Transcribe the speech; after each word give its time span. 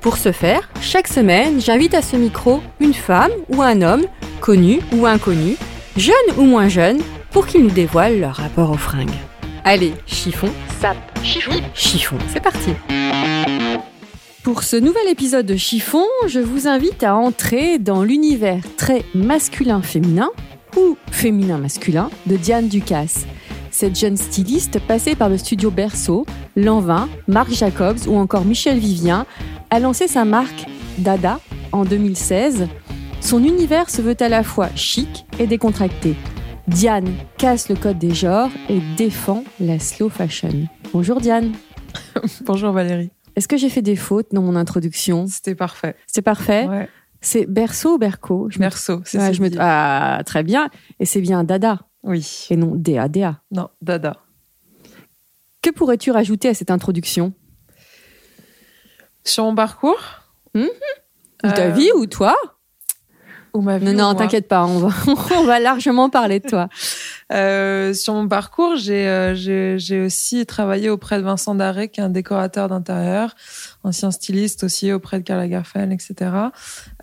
Pour 0.00 0.16
ce 0.16 0.32
faire, 0.32 0.68
chaque 0.80 1.08
semaine, 1.08 1.60
j'invite 1.60 1.94
à 1.94 2.02
ce 2.02 2.16
micro 2.16 2.60
une 2.80 2.94
femme 2.94 3.32
ou 3.48 3.62
un 3.62 3.82
homme, 3.82 4.04
connu 4.40 4.80
ou 4.92 5.06
inconnu, 5.06 5.56
jeune 5.96 6.14
ou 6.38 6.42
moins 6.42 6.68
jeune, 6.68 7.00
pour 7.30 7.46
qu'ils 7.46 7.62
nous 7.62 7.70
dévoilent 7.70 8.20
leur 8.20 8.36
rapport 8.36 8.70
aux 8.70 8.76
fringues. 8.76 9.10
Allez, 9.64 9.92
chiffon, 10.06 10.48
sap, 10.80 10.96
chiffon, 11.24 11.60
chiffon, 11.74 12.16
c'est 12.32 12.40
parti 12.42 12.70
Pour 14.44 14.62
ce 14.62 14.76
nouvel 14.76 15.08
épisode 15.08 15.46
de 15.46 15.56
Chiffon, 15.56 16.04
je 16.28 16.38
vous 16.38 16.68
invite 16.68 17.02
à 17.02 17.16
entrer 17.16 17.78
dans 17.78 18.04
l'univers 18.04 18.62
très 18.76 19.04
masculin-féminin, 19.14 20.30
ou 20.76 20.96
féminin-masculin, 21.10 22.10
de 22.26 22.36
Diane 22.36 22.68
Ducasse. 22.68 23.26
Cette 23.78 23.98
jeune 23.98 24.16
styliste 24.16 24.80
passée 24.80 25.14
par 25.14 25.28
le 25.28 25.36
studio 25.36 25.70
Berceau, 25.70 26.24
Lanvin, 26.56 27.10
Marc 27.28 27.50
Jacobs 27.52 27.98
ou 28.08 28.16
encore 28.16 28.46
Michel 28.46 28.78
Vivien 28.78 29.26
a 29.68 29.78
lancé 29.80 30.08
sa 30.08 30.24
marque 30.24 30.64
Dada 30.96 31.40
en 31.72 31.84
2016. 31.84 32.68
Son 33.20 33.44
univers 33.44 33.90
se 33.90 34.00
veut 34.00 34.16
à 34.20 34.30
la 34.30 34.42
fois 34.42 34.70
chic 34.76 35.26
et 35.38 35.46
décontracté. 35.46 36.16
Diane 36.66 37.12
casse 37.36 37.68
le 37.68 37.76
code 37.76 37.98
des 37.98 38.14
genres 38.14 38.48
et 38.70 38.80
défend 38.96 39.44
la 39.60 39.78
slow 39.78 40.08
fashion. 40.08 40.66
Bonjour 40.94 41.20
Diane. 41.20 41.52
Bonjour 42.46 42.72
Valérie. 42.72 43.10
Est-ce 43.36 43.46
que 43.46 43.58
j'ai 43.58 43.68
fait 43.68 43.82
des 43.82 43.96
fautes 43.96 44.28
dans 44.32 44.40
mon 44.40 44.56
introduction? 44.56 45.26
C'était 45.26 45.54
parfait. 45.54 45.96
C'est 46.06 46.22
parfait? 46.22 46.66
Ouais. 46.66 46.88
C'est 47.20 47.44
Berceau 47.44 47.96
ou 47.96 47.98
Berco? 47.98 48.46
Je 48.48 48.58
me- 48.58 48.64
Berceau, 48.64 49.02
c'est 49.04 49.18
Ouais, 49.18 49.24
ça. 49.26 49.32
je 49.32 49.42
me- 49.42 49.50
Ah, 49.58 50.22
très 50.24 50.42
bien. 50.44 50.70
Et 50.98 51.04
c'est 51.04 51.20
bien 51.20 51.44
Dada 51.44 51.80
Oui. 52.06 52.46
et 52.50 52.56
non 52.56 52.72
DADA. 52.74 53.40
Non, 53.50 53.68
Dada. 53.82 54.16
Que 55.62 55.70
pourrais-tu 55.70 56.10
rajouter 56.12 56.48
à 56.48 56.54
cette 56.54 56.70
introduction? 56.70 57.32
Sur 59.24 59.44
mon 59.44 59.54
parcours? 59.54 60.00
Ou 60.54 60.68
ta 61.42 61.66
Euh, 61.66 61.70
vie 61.70 61.90
ou 61.94 62.06
toi? 62.06 62.34
Ou 63.52 63.60
ma 63.60 63.78
vie 63.78 63.86
Non, 63.86 63.90
ou 63.92 63.96
non, 63.96 64.04
moi 64.04 64.14
t'inquiète 64.14 64.48
pas, 64.48 64.64
on 64.64 64.78
va, 64.78 64.88
on 65.36 65.44
va 65.44 65.58
largement 65.60 66.08
parler 66.08 66.40
de 66.40 66.48
toi. 66.48 66.68
Euh, 67.32 67.92
Sur 67.92 68.14
mon 68.14 68.28
parcours, 68.28 68.76
j'ai 68.76 69.08
euh, 69.08 69.34
j'ai 69.78 70.00
aussi 70.00 70.46
travaillé 70.46 70.90
auprès 70.90 71.18
de 71.18 71.24
Vincent 71.24 71.54
Daré, 71.54 71.88
qui 71.88 72.00
est 72.00 72.02
un 72.04 72.08
décorateur 72.08 72.68
d'intérieur, 72.68 73.34
ancien 73.82 74.10
styliste 74.10 74.64
aussi 74.64 74.92
auprès 74.92 75.18
de 75.18 75.24
Karl 75.24 75.40
Lagerfeld, 75.40 75.92
etc. 75.92 76.30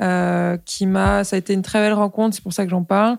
Euh, 0.02 0.58
qui 0.66 0.86
m'a, 0.86 1.24
ça 1.24 1.36
a 1.36 1.40
été 1.40 1.54
une 1.54 1.62
très 1.62 1.80
belle 1.80 1.94
rencontre, 1.94 2.36
c'est 2.36 2.44
pour 2.44 2.54
ça 2.54 2.64
que 2.64 2.70
j'en 2.70 2.84
parle. 2.84 3.18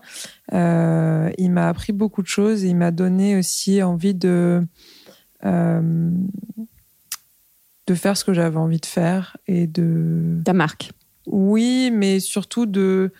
Il 0.51 1.51
m'a 1.51 1.69
appris 1.69 1.93
beaucoup 1.93 2.21
de 2.21 2.27
choses 2.27 2.63
et 2.63 2.69
il 2.69 2.75
m'a 2.75 2.91
donné 2.91 3.37
aussi 3.37 3.83
envie 3.83 4.15
de 4.15 4.65
de 7.87 7.93
faire 7.93 8.17
ce 8.17 8.25
que 8.25 8.33
j'avais 8.33 8.57
envie 8.57 8.79
de 8.79 8.85
faire 8.85 9.37
et 9.47 9.67
de 9.67 10.41
Ta 10.43 10.53
marque. 10.53 10.91
Oui, 11.27 11.91
mais 11.93 12.19
surtout 12.19 12.65
de 12.65 13.11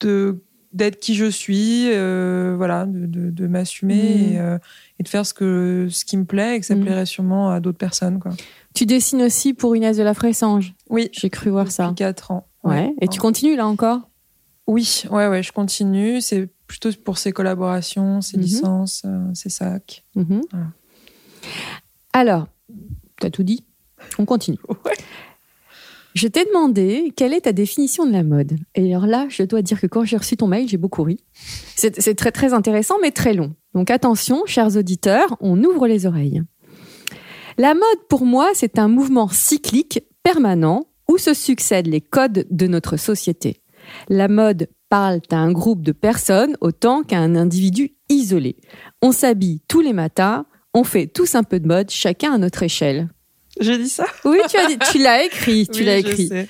de 0.00 0.42
d'être 0.72 1.00
qui 1.00 1.14
je 1.16 1.26
suis, 1.26 1.90
euh, 1.92 2.54
voilà, 2.56 2.86
de, 2.86 3.06
de, 3.06 3.30
de 3.30 3.46
m'assumer 3.48 4.34
et, 4.34 4.38
euh, 4.38 4.58
et 4.98 5.02
de 5.02 5.08
faire 5.08 5.26
ce 5.26 5.34
que 5.34 5.88
ce 5.90 6.04
qui 6.04 6.16
me 6.16 6.24
plaît 6.24 6.56
et 6.56 6.60
que 6.60 6.66
ça 6.66 6.74
Mhm. 6.76 6.82
plairait 6.84 7.06
sûrement 7.06 7.50
à 7.50 7.58
d'autres 7.60 7.78
personnes, 7.78 8.20
quoi. 8.20 8.32
Tu 8.74 8.86
dessines 8.86 9.22
aussi 9.22 9.52
pour 9.52 9.74
Inès 9.74 9.96
de 9.96 10.02
la 10.04 10.14
Fressange. 10.14 10.74
Oui, 10.88 11.08
J'ai 11.12 11.28
cru 11.28 11.50
voir 11.50 11.70
ça. 11.72 11.86
depuis 11.86 11.96
quatre 11.96 12.30
ans. 12.30 12.46
Ouais. 12.62 12.94
Et 13.00 13.08
tu 13.08 13.18
continues 13.18 13.56
là 13.56 13.66
encore? 13.66 14.00
Oui, 14.68 15.02
ouais, 15.10 15.26
ouais, 15.26 15.42
je 15.42 15.50
continue. 15.50 16.20
C'est 16.20 16.48
plutôt 16.68 16.90
pour 17.04 17.18
ses 17.18 17.32
collaborations, 17.32 18.20
ses 18.20 18.36
Mhm. 18.36 18.42
licences, 18.44 19.02
euh, 19.06 19.34
ses 19.34 19.48
sacs. 19.50 20.04
Mhm. 20.14 20.40
Voilà. 20.52 20.66
Alors, 22.12 22.46
t'as 23.20 23.30
tout 23.30 23.42
dit 23.42 23.64
On 24.18 24.24
continue. 24.24 24.58
Ouais. 24.84 24.94
Je 26.14 26.26
t'ai 26.26 26.44
demandé 26.44 27.12
quelle 27.16 27.32
est 27.32 27.42
ta 27.42 27.52
définition 27.52 28.04
de 28.04 28.12
la 28.12 28.22
mode. 28.22 28.56
Et 28.74 28.92
alors 28.92 29.06
là, 29.06 29.26
je 29.28 29.42
dois 29.44 29.62
dire 29.62 29.80
que 29.80 29.86
quand 29.86 30.04
j'ai 30.04 30.16
reçu 30.16 30.36
ton 30.36 30.48
mail, 30.48 30.68
j'ai 30.68 30.76
beaucoup 30.76 31.02
ri. 31.02 31.18
C'est 31.76 32.14
très 32.14 32.32
très 32.32 32.52
intéressant, 32.52 32.96
mais 33.00 33.12
très 33.12 33.32
long. 33.32 33.54
Donc 33.74 33.90
attention, 33.90 34.42
chers 34.46 34.76
auditeurs, 34.76 35.36
on 35.40 35.62
ouvre 35.62 35.86
les 35.86 36.06
oreilles. 36.06 36.42
La 37.58 37.74
mode, 37.74 38.06
pour 38.08 38.24
moi, 38.24 38.50
c'est 38.54 38.78
un 38.78 38.88
mouvement 38.88 39.28
cyclique, 39.28 40.00
permanent, 40.22 40.86
où 41.08 41.18
se 41.18 41.34
succèdent 41.34 41.88
les 41.88 42.00
codes 42.00 42.46
de 42.50 42.66
notre 42.66 42.96
société. 42.96 43.62
La 44.08 44.28
mode 44.28 44.68
parle 44.88 45.20
à 45.30 45.36
un 45.36 45.52
groupe 45.52 45.82
de 45.82 45.92
personnes 45.92 46.56
autant 46.60 47.02
qu'à 47.02 47.18
un 47.18 47.36
individu 47.36 47.96
isolé. 48.08 48.56
On 49.02 49.12
s'habille 49.12 49.60
tous 49.68 49.80
les 49.80 49.92
matins, 49.92 50.46
on 50.74 50.84
fait 50.84 51.06
tous 51.06 51.34
un 51.34 51.42
peu 51.42 51.60
de 51.60 51.66
mode, 51.66 51.90
chacun 51.90 52.32
à 52.32 52.38
notre 52.38 52.62
échelle. 52.62 53.08
J'ai 53.60 53.78
dit 53.78 53.88
ça 53.88 54.06
Oui, 54.24 54.38
tu 54.48 54.56
as 54.56 54.66
dit- 54.66 54.78
tu 54.90 54.98
l'as 54.98 55.22
écrit, 55.24 55.68
tu 55.68 55.80
Oui, 55.80 55.86
l'as 55.86 56.00
je 56.00 56.06
écrit. 56.06 56.28
sais. 56.28 56.48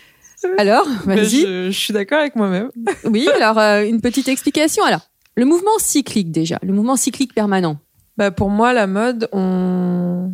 Alors, 0.56 0.87
vas-y. 1.04 1.43
je, 1.43 1.71
je 1.71 1.78
suis 1.78 1.93
d'accord 1.93 2.21
avec 2.21 2.34
moi-même. 2.37 2.71
Oui, 3.04 3.28
alors 3.34 3.59
euh, 3.59 3.82
une 3.84 4.00
petite 4.00 4.28
explication. 4.28 4.82
Alors, 4.84 5.03
le 5.37 5.44
mouvement 5.44 5.78
cyclique 5.78 6.31
déjà, 6.32 6.59
le 6.62 6.72
mouvement 6.72 6.97
cyclique 6.97 7.34
permanent. 7.34 7.78
Bah, 8.16 8.31
pour 8.31 8.48
moi, 8.50 8.72
la 8.72 8.87
mode, 8.87 9.28
on. 9.32 10.32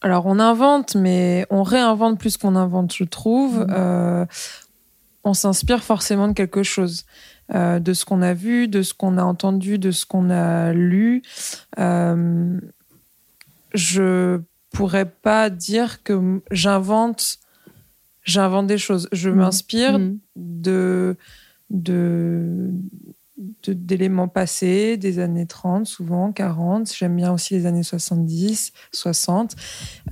Alors, 0.00 0.26
on 0.26 0.38
invente, 0.38 0.94
mais 0.94 1.46
on 1.50 1.62
réinvente 1.62 2.18
plus 2.20 2.36
qu'on 2.36 2.54
invente, 2.54 2.94
je 2.94 3.04
trouve. 3.04 3.60
Mhm. 3.60 3.66
Euh, 3.70 4.26
on 5.24 5.34
s'inspire 5.34 5.82
forcément 5.82 6.28
de 6.28 6.32
quelque 6.34 6.62
chose. 6.62 7.04
Euh, 7.54 7.78
de 7.78 7.94
ce 7.94 8.04
qu'on 8.04 8.20
a 8.20 8.34
vu, 8.34 8.68
de 8.68 8.82
ce 8.82 8.92
qu'on 8.92 9.16
a 9.16 9.22
entendu, 9.24 9.78
de 9.78 9.90
ce 9.90 10.04
qu'on 10.04 10.28
a 10.30 10.72
lu. 10.74 11.22
Euh, 11.78 12.58
je 13.74 14.40
pourrais 14.70 15.06
pas 15.10 15.50
dire 15.50 16.02
que 16.02 16.40
j'invente 16.50 17.38
j'invente 18.24 18.66
des 18.66 18.78
choses. 18.78 19.08
Je 19.12 19.30
Mhm. 19.30 19.36
m'inspire 19.36 20.00
de 20.36 21.16
de- 21.70 22.70
d'éléments 23.72 24.26
passés, 24.28 24.96
des 24.96 25.18
années 25.20 25.46
30, 25.46 25.86
souvent 25.86 26.32
40. 26.32 26.92
J'aime 26.92 27.14
bien 27.16 27.32
aussi 27.32 27.54
les 27.54 27.66
années 27.66 27.82
70, 27.84 28.72
60. 28.92 29.54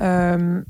Euh, 0.01 0.63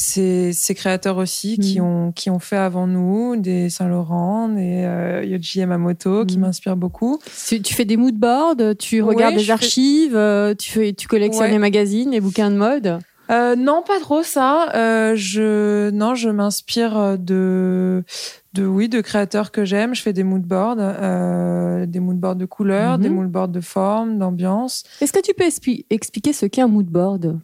ces, 0.00 0.52
ces 0.52 0.74
créateurs 0.76 1.16
aussi 1.16 1.58
qui, 1.58 1.80
Mhm. 1.80 1.86
ont, 1.86 2.12
qui 2.12 2.30
ont 2.30 2.38
fait 2.38 2.56
avant 2.56 2.86
nous, 2.86 3.34
des 3.36 3.68
Saint-Laurent, 3.68 4.48
des 4.48 4.84
euh, 4.84 5.24
Yohji 5.24 5.58
Yamamoto, 5.58 6.24
qui 6.24 6.36
Mhm. 6.36 6.42
m'inspirent 6.44 6.76
beaucoup. 6.76 7.18
Tu, 7.48 7.60
tu 7.60 7.74
fais 7.74 7.84
des 7.84 7.96
moodboards, 7.96 8.76
tu 8.78 9.02
Ouais, 9.02 9.14
regardes 9.14 9.34
des 9.34 9.50
archives, 9.50 10.14
euh, 10.14 10.54
tu, 10.54 10.70
fais, 10.70 10.92
tu 10.92 11.08
collectionnes 11.08 11.46
Ouais. 11.46 11.50
les 11.50 11.58
magazines, 11.58 12.10
les 12.12 12.20
bouquins 12.20 12.50
de 12.52 12.56
mode? 12.56 12.98
Euh, 13.30 13.56
non, 13.56 13.82
pas 13.86 13.98
trop 14.00 14.22
ça. 14.22 14.68
Euh, 14.74 15.12
je 15.16 15.90
non, 15.90 16.14
je 16.14 16.30
m'inspire 16.30 17.18
de 17.18 18.02
de 18.54 18.64
oui 18.64 18.88
de 18.88 19.00
créateurs 19.02 19.50
que 19.50 19.64
j'aime. 19.66 19.94
Je 19.94 20.00
fais 20.00 20.14
des 20.14 20.22
moodboards, 20.22 20.76
euh, 20.78 21.84
des 21.86 22.00
moodboards 22.00 22.36
de 22.36 22.46
couleurs, 22.46 22.96
Mhm. 22.96 23.02
des 23.02 23.08
moodboards 23.10 23.48
de 23.48 23.60
forme, 23.60 24.18
d'ambiance. 24.18 24.84
Est-ce 25.02 25.12
que 25.12 25.20
tu 25.20 25.34
peux 25.34 25.44
expli- 25.44 25.84
expliquer 25.90 26.32
ce 26.32 26.46
qu'est 26.46 26.62
un 26.62 26.68
moodboard 26.68 27.38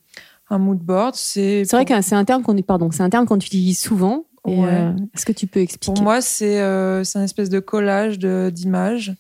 Un 0.50 0.58
moodboard, 0.58 1.14
c'est 1.14 1.64
C'est 1.64 1.76
vrai 1.76 1.85
que 1.85 2.00
c'est 2.02 2.14
un 2.14 2.25
terme 2.25 2.43
qu'on 2.43 2.55
pardon, 2.62 2.91
c'est 2.91 3.02
un 3.02 3.11
terme 3.11 3.26
qu'on 3.26 3.37
utilise 3.37 3.79
souvent. 3.81 4.25
Ouais. 4.46 4.55
euh, 4.69 4.93
Est-ce 5.14 5.25
que 5.25 5.32
tu 5.32 5.46
peux 5.46 5.61
expliquer? 5.61 5.94
Pour 5.94 6.02
moi, 6.02 6.20
c'est 6.20 6.61
euh, 6.61 7.02
c'est 7.02 7.19
un 7.19 7.23
espèce 7.23 7.49
de 7.49 7.61
collage 7.61 8.19
de- 8.19 8.50
d'images 8.55 9.14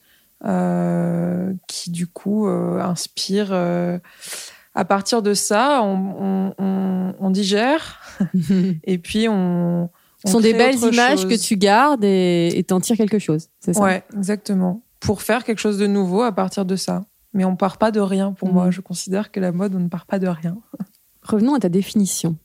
euh, 0.44 1.52
qui, 1.66 1.90
du 1.90 2.06
coup, 2.06 2.46
euh, 2.46 2.78
inspire, 2.80 3.52
à 4.74 4.84
partir 4.84 5.22
de 5.22 5.32
ça, 5.34 5.80
on, 5.82 6.16
on- 6.20 6.54
on- 6.58 7.14
on 7.18 7.30
digère 7.30 8.00
et 8.84 8.98
puis 8.98 9.28
on. 9.28 9.88
Ce 10.24 10.28
on 10.28 10.32
sont 10.32 10.40
des 10.40 10.52
belles 10.54 10.78
images 10.78 11.20
chose. 11.22 11.28
que 11.30 11.34
tu 11.42 11.56
gardes 11.56 12.04
et 12.04 12.64
t'en 12.66 12.80
tires 12.80 12.96
quelque 12.96 13.18
chose, 13.18 13.48
c'est 13.60 13.72
ça? 13.74 13.80
Ouais, 13.80 14.02
exactement. 14.16 14.82
Pour 15.00 15.22
faire 15.22 15.44
quelque 15.44 15.58
chose 15.58 15.78
de 15.78 15.86
nouveau 15.86 16.22
à 16.22 16.32
partir 16.32 16.64
de 16.64 16.76
ça. 16.76 17.04
Mais 17.34 17.44
on 17.44 17.56
part 17.56 17.78
pas 17.78 17.90
de 17.90 18.00
rien 18.00 18.32
pour 18.32 18.48
Mhm. 18.48 18.54
moi. 18.54 18.70
Je 18.70 18.80
considère 18.80 19.30
que 19.32 19.40
la 19.40 19.52
mode, 19.52 19.74
on 19.74 19.80
ne 19.80 19.88
part 19.88 20.06
pas 20.06 20.18
de 20.18 20.26
rien. 20.28 20.56
Revenons 21.24 21.54
à 21.54 21.60
ta 21.60 21.68
définition. 21.68 22.36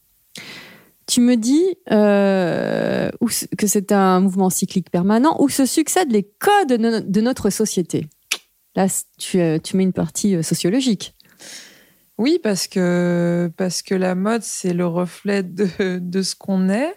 Tu 1.05 1.21
me 1.21 1.35
dis 1.35 1.65
euh, 1.91 3.09
que 3.57 3.67
c'est 3.67 3.91
un 3.91 4.19
mouvement 4.19 4.49
cyclique 4.49 4.89
permanent 4.91 5.35
où 5.41 5.49
se 5.49 5.65
succèdent 5.65 6.11
les 6.11 6.23
codes 6.39 6.69
de, 6.69 6.77
no- 6.77 6.99
de 6.99 7.21
notre 7.21 7.49
société. 7.49 8.07
Là, 8.75 8.87
euh, 9.35 9.57
tu 9.59 9.75
mets 9.77 9.83
une 9.83 9.93
partie 9.93 10.35
euh, 10.35 10.43
sociologique. 10.43 11.15
Oui, 12.19 12.39
parce 12.43 12.67
que, 12.67 13.49
parce 13.57 13.81
que 13.81 13.95
la 13.95 14.13
mode, 14.13 14.43
c'est 14.43 14.73
le 14.73 14.85
reflet 14.85 15.41
de, 15.41 16.21
ce 16.21 16.35
qu'on 16.35 16.69
est. 16.69 16.93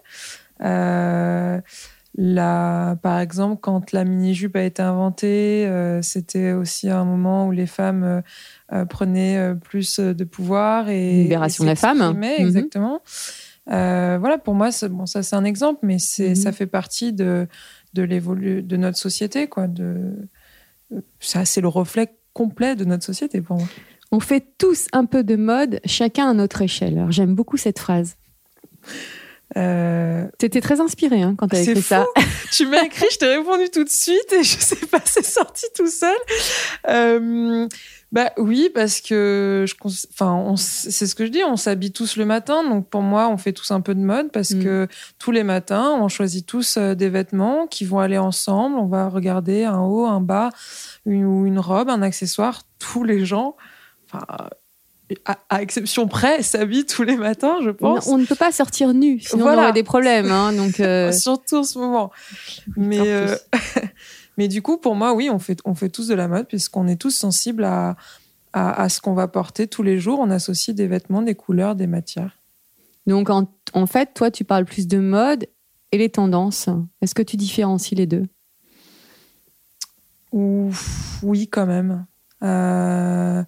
la, 2.14 2.96
par 3.02 3.18
exemple, 3.20 3.60
quand 3.60 3.92
la 3.92 4.04
mini-jupe 4.04 4.56
a 4.56 4.62
été 4.62 4.82
inventée, 4.82 5.66
euh, 5.66 6.02
c'était 6.02 6.52
aussi 6.52 6.90
un 6.90 7.04
moment 7.04 7.46
où 7.46 7.52
les 7.52 7.66
femmes 7.66 8.04
euh, 8.04 8.20
euh, 8.72 8.84
prenaient 8.84 9.54
plus 9.62 9.98
de 9.98 10.24
pouvoir 10.24 10.88
et 10.90 11.22
Libération 11.22 11.64
de 11.64 11.68
la 11.70 11.74
femme. 11.76 12.16
Mhm. 12.16 12.24
Exactement. 12.38 13.00
Euh, 13.70 14.18
voilà, 14.20 14.38
pour 14.38 14.54
moi, 14.54 14.70
bon, 14.90 15.06
ça 15.06 15.22
c'est 15.22 15.36
un 15.36 15.44
exemple, 15.44 15.80
mais 15.84 15.98
c'est, 15.98 16.30
Mhm. 16.30 16.34
ça 16.34 16.52
fait 16.52 16.66
partie 16.66 17.12
de, 17.12 17.46
de 17.94 18.02
l'évolu 18.02 18.62
de 18.62 18.76
notre 18.76 18.98
société, 18.98 19.46
quoi. 19.48 19.66
De, 19.68 20.28
ça, 21.20 21.44
c'est 21.44 21.60
le 21.60 21.68
reflet 21.68 22.14
complet 22.34 22.76
de 22.76 22.84
notre 22.84 23.04
société 23.04 23.40
pour 23.40 23.56
moi. 23.56 23.68
On 24.10 24.20
fait 24.20 24.44
tous 24.58 24.88
un 24.92 25.06
peu 25.06 25.24
de 25.24 25.36
mode, 25.36 25.80
chacun 25.86 26.28
à 26.28 26.34
notre 26.34 26.60
échelle. 26.60 26.98
Alors, 26.98 27.12
j'aime 27.12 27.34
beaucoup 27.34 27.56
cette 27.56 27.78
phrase. 27.78 28.16
Euh, 29.56 30.26
T'étais 30.38 30.60
très 30.60 30.80
inspirée 30.80 31.22
hein, 31.22 31.34
quand 31.36 31.48
t'as 31.48 31.60
écrit 31.60 31.82
ça. 31.82 32.06
tu 32.52 32.66
m'as 32.66 32.82
écrit, 32.84 33.06
je 33.12 33.18
t'ai 33.18 33.36
répondu 33.36 33.68
tout 33.70 33.84
de 33.84 33.88
suite 33.88 34.32
et 34.32 34.42
je 34.42 34.58
sais 34.58 34.86
pas, 34.86 35.00
c'est 35.04 35.24
sorti 35.24 35.66
tout 35.74 35.88
seul. 35.88 36.16
Euh, 36.88 37.68
bah 38.12 38.30
oui, 38.36 38.70
parce 38.74 39.00
que 39.00 39.64
je, 39.66 39.74
enfin, 40.12 40.54
c'est 40.56 41.06
ce 41.06 41.14
que 41.14 41.24
je 41.24 41.30
dis, 41.30 41.42
on 41.44 41.56
s'habille 41.56 41.92
tous 41.92 42.16
le 42.16 42.26
matin, 42.26 42.62
donc 42.62 42.88
pour 42.88 43.00
moi, 43.00 43.28
on 43.28 43.38
fait 43.38 43.52
tous 43.54 43.70
un 43.70 43.80
peu 43.80 43.94
de 43.94 44.00
mode 44.00 44.30
parce 44.30 44.50
Mm. 44.52 44.62
que 44.64 44.88
tous 45.18 45.30
les 45.32 45.44
matins, 45.44 45.96
on 45.98 46.08
choisit 46.08 46.46
tous 46.46 46.76
euh, 46.76 46.94
des 46.94 47.08
vêtements 47.08 47.66
qui 47.66 47.84
vont 47.86 48.00
aller 48.00 48.18
ensemble. 48.18 48.76
On 48.78 48.86
va 48.86 49.08
regarder 49.08 49.64
un 49.64 49.80
haut, 49.80 50.04
un 50.06 50.20
bas, 50.20 50.50
une, 51.06 51.24
ou 51.24 51.46
une 51.46 51.58
robe, 51.58 51.88
un 51.88 52.02
accessoire. 52.02 52.62
Tous 52.78 53.02
les 53.04 53.24
gens, 53.24 53.56
enfin, 54.12 54.26
à, 55.24 55.38
à 55.48 55.62
exception 55.62 56.08
près, 56.08 56.42
s'habillent 56.42 56.86
tous 56.86 57.02
les 57.02 57.16
matins, 57.16 57.56
je 57.62 57.70
pense. 57.70 58.06
on 58.06 58.18
ne 58.18 58.24
peut 58.26 58.34
pas 58.34 58.52
sortir 58.52 58.92
nu, 58.94 59.20
sinon 59.20 59.42
Voilà. 59.44 59.60
on 59.60 59.64
aurait 59.64 59.72
des 59.72 59.82
problèmes. 59.82 60.30
hein, 60.30 60.52
donc, 60.52 60.80
euh, 60.80 61.12
Surtout 61.12 61.56
en 61.56 61.64
ce 61.64 61.78
moment. 61.78 62.10
Mais, 62.76 63.00
euh, 63.00 63.34
mais 64.38 64.48
du 64.48 64.62
coup, 64.62 64.76
pour 64.78 64.94
moi, 64.94 65.12
oui, 65.14 65.30
on 65.30 65.38
fait, 65.38 65.58
on 65.64 65.74
fait 65.74 65.88
tous 65.88 66.08
de 66.08 66.14
la 66.14 66.28
mode 66.28 66.46
puisqu'on 66.48 66.86
est 66.88 66.96
tous 67.00 67.10
sensibles 67.10 67.64
à, 67.64 67.96
à, 68.52 68.82
à 68.82 68.88
ce 68.88 69.00
qu'on 69.00 69.14
va 69.14 69.28
porter 69.28 69.66
tous 69.66 69.82
les 69.82 69.98
jours. 69.98 70.18
On 70.20 70.30
associe 70.30 70.74
des 70.74 70.86
vêtements, 70.86 71.22
des 71.22 71.34
couleurs, 71.34 71.74
des 71.74 71.86
matières. 71.86 72.38
donc 73.06 73.30
en, 73.30 73.48
en 73.74 73.86
fait, 73.86 74.10
toi, 74.14 74.30
tu 74.30 74.44
parles 74.44 74.64
plus 74.66 74.86
de 74.86 74.98
mode 74.98 75.46
et 75.92 75.98
les 75.98 76.08
tendances. 76.10 76.68
Est-ce 77.02 77.14
que 77.14 77.22
tu 77.22 77.36
différencies 77.36 77.94
les 77.94 78.06
deux? 78.06 78.26
Ouf, 80.32 81.18
oui, 81.22 81.48
quand 81.48 81.66
même. 81.66 82.06
Euh, 82.42 83.42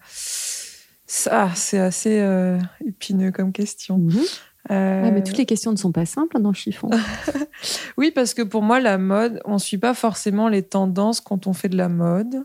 ça, 1.16 1.50
c'est 1.54 1.78
assez 1.78 2.18
euh, 2.20 2.58
épineux 2.84 3.30
comme 3.30 3.52
question. 3.52 4.00
Euh, 4.70 5.02
Ah, 5.06 5.10
mais 5.12 5.22
toutes 5.22 5.36
les 5.38 5.46
questions 5.46 5.70
ne 5.70 5.76
sont 5.76 5.92
pas 5.92 6.06
simples 6.06 6.40
dans 6.40 6.48
le 6.50 6.54
chiffon. 6.56 6.90
Oui, 7.96 8.10
parce 8.10 8.34
que 8.34 8.42
pour 8.42 8.62
moi, 8.62 8.80
la 8.80 8.98
mode, 8.98 9.40
on 9.44 9.54
ne 9.54 9.58
suit 9.58 9.78
pas 9.78 9.94
forcément 9.94 10.48
les 10.48 10.62
tendances 10.62 11.20
quand 11.20 11.46
on 11.46 11.52
fait 11.52 11.68
de 11.68 11.76
la 11.76 11.88
mode. 11.88 12.44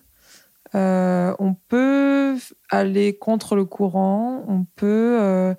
Euh, 0.76 1.34
on 1.40 1.56
peut 1.56 2.36
aller 2.70 3.18
contre 3.18 3.56
le 3.56 3.66
courant, 3.66 4.46
on 4.48 4.66
peut. 4.76 5.18
euh, 5.20 5.54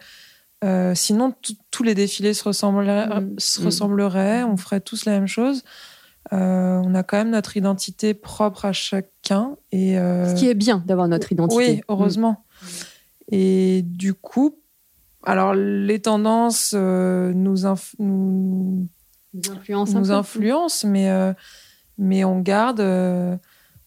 euh, 0.64 0.94
sinon, 0.94 1.34
tous 1.70 1.82
les 1.82 1.94
défilés 1.94 2.32
se 2.34 2.44
ressembleraient, 2.44 3.08
Mm. 3.20 3.34
se 3.38 3.60
Mm. 3.60 3.64
ressembleraient, 3.64 4.42
on 4.44 4.56
ferait 4.56 4.80
tous 4.80 5.04
la 5.06 5.12
même 5.12 5.26
chose. 5.26 5.64
Euh, 6.32 6.80
on 6.84 6.94
a 6.94 7.02
quand 7.02 7.16
même 7.16 7.30
notre 7.30 7.56
identité 7.56 8.14
propre 8.14 8.66
à 8.66 8.72
chacun. 8.72 9.56
Et, 9.72 9.98
euh, 9.98 10.28
Ce 10.34 10.38
qui 10.38 10.48
est 10.48 10.54
bien 10.54 10.82
d'avoir 10.86 11.08
notre 11.08 11.32
identité. 11.32 11.56
oui, 11.72 11.80
heureusement. 11.88 12.44
Et 13.30 13.82
du 13.82 14.14
coup, 14.14 14.58
alors 15.24 15.54
les 15.54 16.00
tendances 16.00 16.72
euh, 16.76 17.32
nous, 17.32 17.64
inf- 17.64 17.94
nous. 17.98 18.88
Nous 19.32 19.50
influence 19.50 19.94
un 19.94 20.00
nous 20.00 20.06
peu. 20.06 20.14
influencent, 20.14 20.88
mais, 20.88 21.10
euh, 21.10 21.32
mais 21.98 22.24
on 22.24 22.40
garde 22.40 22.80
euh, 22.80 23.36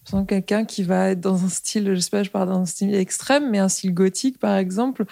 par 0.06 0.20
exemple, 0.20 0.30
quelqu'un 0.30 0.66
qui 0.66 0.84
va 0.84 1.10
être 1.10 1.22
dans 1.22 1.44
un 1.46 1.50
style, 1.50 1.94
je 1.94 2.00
sais 2.00 2.10
pas, 2.10 2.24
je 2.24 2.30
parle 2.30 2.50
d'un 2.50 2.66
style 2.66 2.94
extrême, 2.94 3.50
mais 3.50 3.60
un 3.60 3.70
style 3.70 3.94
gothique 3.94 4.38
par 4.40 4.56
exemple, 4.58 5.06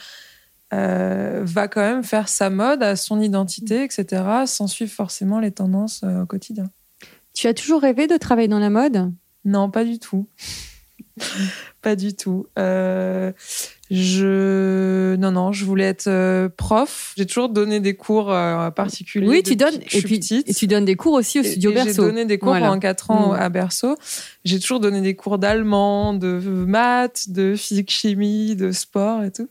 euh, 0.73 1.41
va 1.43 1.67
quand 1.67 1.81
même 1.81 2.03
faire 2.03 2.29
sa 2.29 2.49
mode 2.49 2.83
à 2.83 2.95
son 2.95 3.19
identité, 3.21 3.83
etc., 3.83 4.45
sans 4.45 4.67
suivre 4.67 4.91
forcément 4.91 5.39
les 5.39 5.51
tendances 5.51 6.01
euh, 6.03 6.23
au 6.23 6.25
quotidien. 6.25 6.69
Tu 7.33 7.47
as 7.47 7.53
toujours 7.53 7.81
rêvé 7.81 8.07
de 8.07 8.17
travailler 8.17 8.47
dans 8.47 8.59
la 8.59 8.69
mode? 8.69 9.11
Non, 9.43 9.69
pas 9.71 9.83
du 9.83 9.99
tout. 9.99 10.27
pas 11.81 11.95
du 11.95 12.13
tout. 12.15 12.47
Euh, 12.59 13.31
je 13.93 15.15
non 15.17 15.31
non, 15.31 15.51
je 15.51 15.65
voulais 15.65 15.83
être 15.83 16.07
euh, 16.07 16.47
prof. 16.47 17.13
J'ai 17.17 17.25
toujours 17.25 17.49
donné 17.49 17.81
des 17.81 17.93
cours 17.95 18.31
euh, 18.31 18.69
particuliers. 18.71 19.27
Oui, 19.27 19.43
tu 19.43 19.57
donnes 19.57 19.75
et 19.91 20.01
puis 20.01 20.17
petite. 20.19 20.49
et 20.49 20.53
tu 20.53 20.65
donnes 20.67 20.85
des 20.85 20.95
cours 20.95 21.13
aussi 21.13 21.39
au 21.41 21.43
studio 21.43 21.71
et 21.71 21.75
J'ai 21.77 21.83
Berceau. 21.85 22.03
donné 22.05 22.23
des 22.25 22.37
cours 22.37 22.49
Voilà. 22.51 22.67
pendant 22.67 22.79
4 22.79 23.11
ans 23.11 23.33
Mm. 23.33 23.35
à 23.41 23.49
Berceau. 23.49 23.97
J'ai 24.45 24.59
toujours 24.59 24.79
donné 24.79 25.01
des 25.01 25.15
cours 25.15 25.37
d'allemand, 25.37 26.13
de 26.13 26.39
maths, 26.39 27.29
de 27.29 27.55
physique-chimie, 27.55 28.55
de 28.55 28.71
sport 28.71 29.23
et 29.23 29.31
tout. 29.31 29.49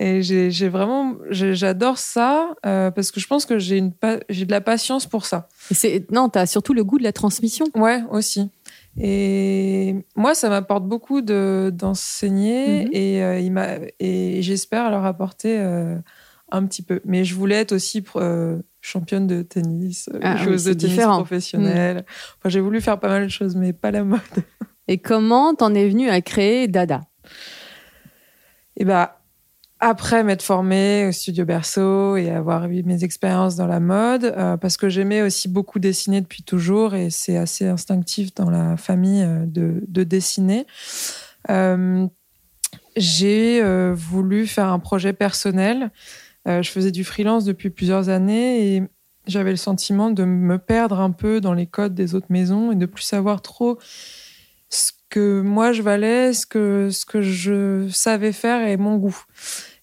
Et 0.00 0.20
j'ai 0.22 0.68
vraiment, 0.68 1.14
j'adore 1.30 1.98
ça 1.98 2.50
euh, 2.66 2.90
parce 2.90 3.12
que 3.12 3.20
je 3.20 3.26
pense 3.28 3.46
que 3.46 3.58
j'ai 3.60 3.76
une 3.78 3.92
j'ai 4.28 4.46
de 4.46 4.50
la 4.50 4.60
patience 4.60 5.06
pour 5.06 5.26
ça. 5.26 5.48
Et 5.70 5.74
c'est 5.74 6.10
non, 6.10 6.28
tu 6.28 6.38
as 6.40 6.46
surtout 6.46 6.74
le 6.74 6.82
goût 6.82 6.98
de 6.98 7.04
la 7.04 7.12
transmission. 7.12 7.66
Ouais, 7.76 8.02
aussi. 8.10 8.50
Et 8.98 9.94
moi, 10.16 10.34
ça 10.34 10.48
m'apporte 10.48 10.84
beaucoup 10.84 11.20
de 11.20 11.70
d'enseigner 11.74 12.84
Mhm. 12.84 12.88
et 12.92 13.22
euh, 13.22 13.86
et 14.00 14.42
j'espère 14.42 14.90
leur 14.90 15.04
apporter 15.04 15.58
euh, 15.58 15.96
un 16.50 16.64
petit 16.66 16.82
peu. 16.82 17.00
Mais 17.04 17.24
je 17.24 17.34
voulais 17.34 17.56
être 17.56 17.72
aussi 17.72 18.02
euh, 18.16 18.60
championne 18.80 19.26
de 19.26 19.42
tennis, 19.42 20.08
Ah 20.22 20.36
oui, 20.38 20.44
joueuse 20.44 20.64
de 20.64 20.72
tennis 20.72 20.96
différent. 20.96 21.16
professionnelle. 21.16 22.04
Enfin, 22.38 22.48
j'ai 22.48 22.60
voulu 22.60 22.80
faire 22.80 22.98
pas 22.98 23.08
mal 23.08 23.24
de 23.24 23.28
choses, 23.30 23.54
mais 23.56 23.72
pas 23.72 23.90
la 23.90 24.04
mode. 24.04 24.20
Et 24.88 24.98
comment 24.98 25.54
t'en 25.54 25.74
es 25.74 25.88
venu 25.88 26.08
à 26.08 26.20
créer 26.20 26.68
Dada? 26.68 27.02
Et 28.76 28.84
bah, 28.84 29.20
après 29.80 30.24
m'être 30.24 30.42
formée 30.42 31.06
au 31.06 31.12
studio 31.12 31.44
Berceau 31.44 32.16
et 32.16 32.30
avoir 32.30 32.64
eu 32.66 32.82
mes 32.82 33.04
expériences 33.04 33.56
dans 33.56 33.66
la 33.66 33.80
mode, 33.80 34.24
euh, 34.24 34.56
parce 34.56 34.76
que 34.76 34.88
j'aimais 34.88 35.20
aussi 35.20 35.48
beaucoup 35.48 35.78
dessiner 35.78 36.22
depuis 36.22 36.42
toujours 36.42 36.94
et 36.94 37.10
c'est 37.10 37.36
assez 37.36 37.66
instinctif 37.66 38.34
dans 38.34 38.48
la 38.48 38.76
famille 38.78 39.22
euh, 39.22 39.44
de, 39.44 39.82
de 39.86 40.02
dessiner. 40.02 40.66
Euh, 41.50 42.06
j'ai 42.96 43.62
voulu 43.92 44.46
faire 44.46 44.68
un 44.68 44.78
projet 44.78 45.12
personnel. 45.12 45.90
Je 46.46 46.68
faisais 46.70 46.90
du 46.90 47.04
freelance 47.04 47.44
depuis 47.44 47.68
plusieurs 47.68 48.08
années 48.08 48.76
et 48.76 48.82
j'avais 49.26 49.50
le 49.50 49.58
sentiment 49.58 50.10
de 50.10 50.24
me 50.24 50.56
perdre 50.56 51.00
un 51.00 51.10
peu 51.10 51.42
dans 51.42 51.52
les 51.52 51.66
codes 51.66 51.94
des 51.94 52.14
autres 52.14 52.28
maisons 52.30 52.72
et 52.72 52.74
de 52.74 52.86
plus 52.86 53.02
savoir 53.02 53.42
trop 53.42 53.78
ce 54.70 54.92
que 55.16 55.40
moi 55.40 55.72
je 55.72 55.80
valais, 55.80 56.34
ce 56.34 56.44
que, 56.44 56.90
ce 56.92 57.06
que 57.06 57.22
je 57.22 57.88
savais 57.90 58.32
faire 58.32 58.68
et 58.68 58.76
mon 58.76 58.98
goût. 58.98 59.24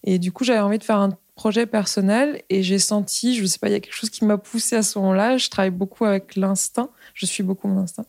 Et 0.04 0.20
du 0.20 0.30
coup, 0.30 0.44
j'avais 0.44 0.60
envie 0.60 0.78
de 0.78 0.84
faire 0.84 0.98
un 0.98 1.10
projet 1.34 1.66
personnel 1.66 2.40
et 2.50 2.62
j'ai 2.62 2.78
senti, 2.78 3.34
je 3.34 3.44
sais 3.44 3.58
pas, 3.58 3.66
il 3.66 3.72
y 3.72 3.74
a 3.74 3.80
quelque 3.80 3.96
chose 3.96 4.10
qui 4.10 4.24
m'a 4.24 4.38
poussé 4.38 4.76
à 4.76 4.84
ce 4.84 4.96
moment-là. 5.00 5.36
Je 5.36 5.48
travaille 5.48 5.72
beaucoup 5.72 6.04
avec 6.04 6.36
l'instinct, 6.36 6.88
je 7.14 7.26
suis 7.26 7.42
beaucoup 7.42 7.66
mon 7.66 7.80
instinct. 7.80 8.04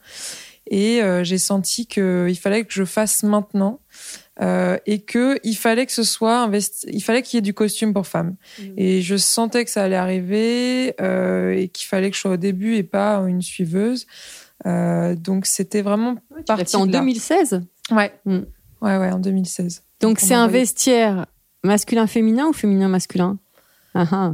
Et 0.69 1.01
euh, 1.01 1.23
j'ai 1.23 1.39
senti 1.39 1.87
qu'il 1.87 2.37
fallait 2.39 2.63
que 2.63 2.73
je 2.73 2.85
fasse 2.85 3.23
maintenant 3.23 3.79
euh, 4.41 4.77
et 4.85 5.01
que 5.01 5.39
il 5.43 5.55
fallait 5.55 5.87
que 5.87 5.93
ce 5.93 6.03
soit 6.03 6.37
investi, 6.37 6.85
il 6.91 7.03
fallait 7.03 7.23
qu'il 7.23 7.37
y 7.37 7.39
ait 7.39 7.41
du 7.41 7.55
costume 7.55 7.91
pour 7.91 8.05
femmes. 8.05 8.35
Et 8.77 9.01
je 9.01 9.15
sentais 9.15 9.65
que 9.65 9.71
ça 9.71 9.83
allait 9.83 9.95
arriver 9.95 10.93
euh, 11.01 11.53
et 11.53 11.69
qu'il 11.69 11.87
fallait 11.87 12.11
que 12.11 12.15
je 12.15 12.21
sois 12.21 12.31
au 12.31 12.37
début 12.37 12.75
et 12.75 12.83
pas 12.83 13.15
une 13.27 13.41
suiveuse. 13.41 14.05
Euh, 14.65 15.15
donc 15.15 15.45
c'était 15.45 15.81
vraiment 15.81 16.15
l'as 16.31 16.43
parti 16.43 16.75
en 16.75 16.85
de 16.85 16.91
là. 16.91 16.99
2016. 16.99 17.61
Ouais. 17.91 18.13
Mm. 18.25 18.39
ouais, 18.81 18.97
ouais, 18.97 19.11
en 19.11 19.19
2016. 19.19 19.83
Donc 20.01 20.19
On 20.21 20.25
c'est 20.25 20.33
un 20.33 20.47
vestiaire 20.47 21.25
masculin-féminin 21.63 22.47
ou 22.47 22.53
féminin-masculin 22.53 23.37
Ah, 23.93 24.05
ah. 24.11 24.33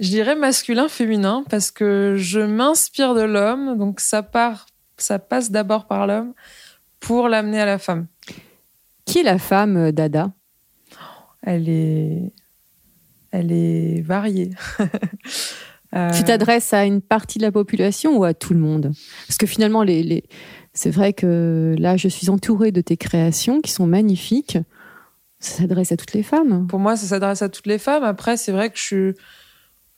Je 0.00 0.08
dirais 0.08 0.34
masculin-féminin 0.34 1.44
parce 1.50 1.70
que 1.70 2.14
je 2.16 2.40
m'inspire 2.40 3.14
de 3.14 3.22
l'homme, 3.22 3.76
donc 3.76 4.00
ça 4.00 4.22
part, 4.22 4.66
ça 4.96 5.18
passe 5.18 5.50
d'abord 5.50 5.86
par 5.86 6.06
l'homme 6.06 6.32
pour 7.00 7.28
l'amener 7.28 7.60
à 7.60 7.66
la 7.66 7.78
femme. 7.78 8.06
Qui 9.04 9.18
est 9.18 9.22
la 9.22 9.38
femme 9.38 9.76
euh, 9.76 9.92
Dada? 9.92 10.32
Elle 11.42 11.68
est, 11.68 12.32
elle 13.30 13.52
est 13.52 14.02
variée. 14.02 14.50
Euh, 15.94 16.10
Tu 16.16 16.22
t'adresses 16.24 16.72
à 16.72 16.84
une 16.84 17.00
partie 17.00 17.38
de 17.38 17.42
la 17.42 17.50
population 17.52 18.16
ou 18.16 18.24
à 18.24 18.32
tout 18.34 18.54
le 18.54 18.60
monde? 18.60 18.92
Parce 19.26 19.38
que 19.38 19.46
finalement, 19.46 19.82
les, 19.82 20.02
les- 20.02 20.24
c'est 20.72 20.90
vrai 20.90 21.12
que 21.12 21.74
là, 21.78 21.96
je 21.96 22.06
suis 22.08 22.30
entourée 22.30 22.70
de 22.72 22.80
tes 22.80 22.96
créations 22.96 23.60
qui 23.60 23.72
sont 23.72 23.86
magnifiques. 23.86 24.58
Ça 25.40 25.58
s'adresse 25.62 25.90
à 25.90 25.96
toutes 25.96 26.12
les 26.12 26.22
femmes. 26.22 26.66
Pour 26.68 26.78
moi, 26.78 26.96
ça 26.96 27.06
s'adresse 27.06 27.42
à 27.42 27.48
toutes 27.48 27.66
les 27.66 27.78
femmes. 27.78 28.04
Après, 28.04 28.36
c'est 28.36 28.52
vrai 28.52 28.70
que 28.70 28.78
je 28.78 29.14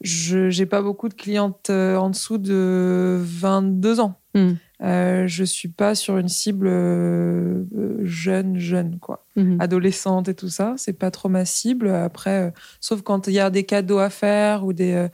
suis, 0.00 0.50
j'ai 0.50 0.66
pas 0.66 0.82
beaucoup 0.82 1.08
de 1.08 1.14
clientes 1.14 1.68
euh, 1.70 1.96
en 1.96 2.10
dessous 2.10 2.38
de 2.38 3.18
22 3.20 4.00
ans. 4.00 4.18
Mm. 4.34 4.52
Euh, 4.82 5.26
je 5.28 5.44
suis 5.44 5.68
pas 5.68 5.94
sur 5.94 6.16
une 6.18 6.28
cible 6.28 6.66
euh, 6.68 7.64
jeune, 8.02 8.58
jeune 8.58 8.98
quoi, 8.98 9.24
Mhm. 9.36 9.58
adolescente 9.60 10.28
et 10.28 10.34
tout 10.34 10.48
ça. 10.48 10.74
C'est 10.76 10.92
pas 10.94 11.10
trop 11.12 11.28
ma 11.28 11.44
cible. 11.44 11.88
Après, 11.90 12.48
euh, 12.48 12.50
sauf 12.80 13.02
quand 13.02 13.28
il 13.28 13.34
y 13.34 13.38
a 13.38 13.50
des 13.50 13.64
cadeaux 13.64 13.98
à 13.98 14.10
faire 14.10 14.64
ou 14.64 14.72
des, 14.72 14.92
euh, 14.92 15.08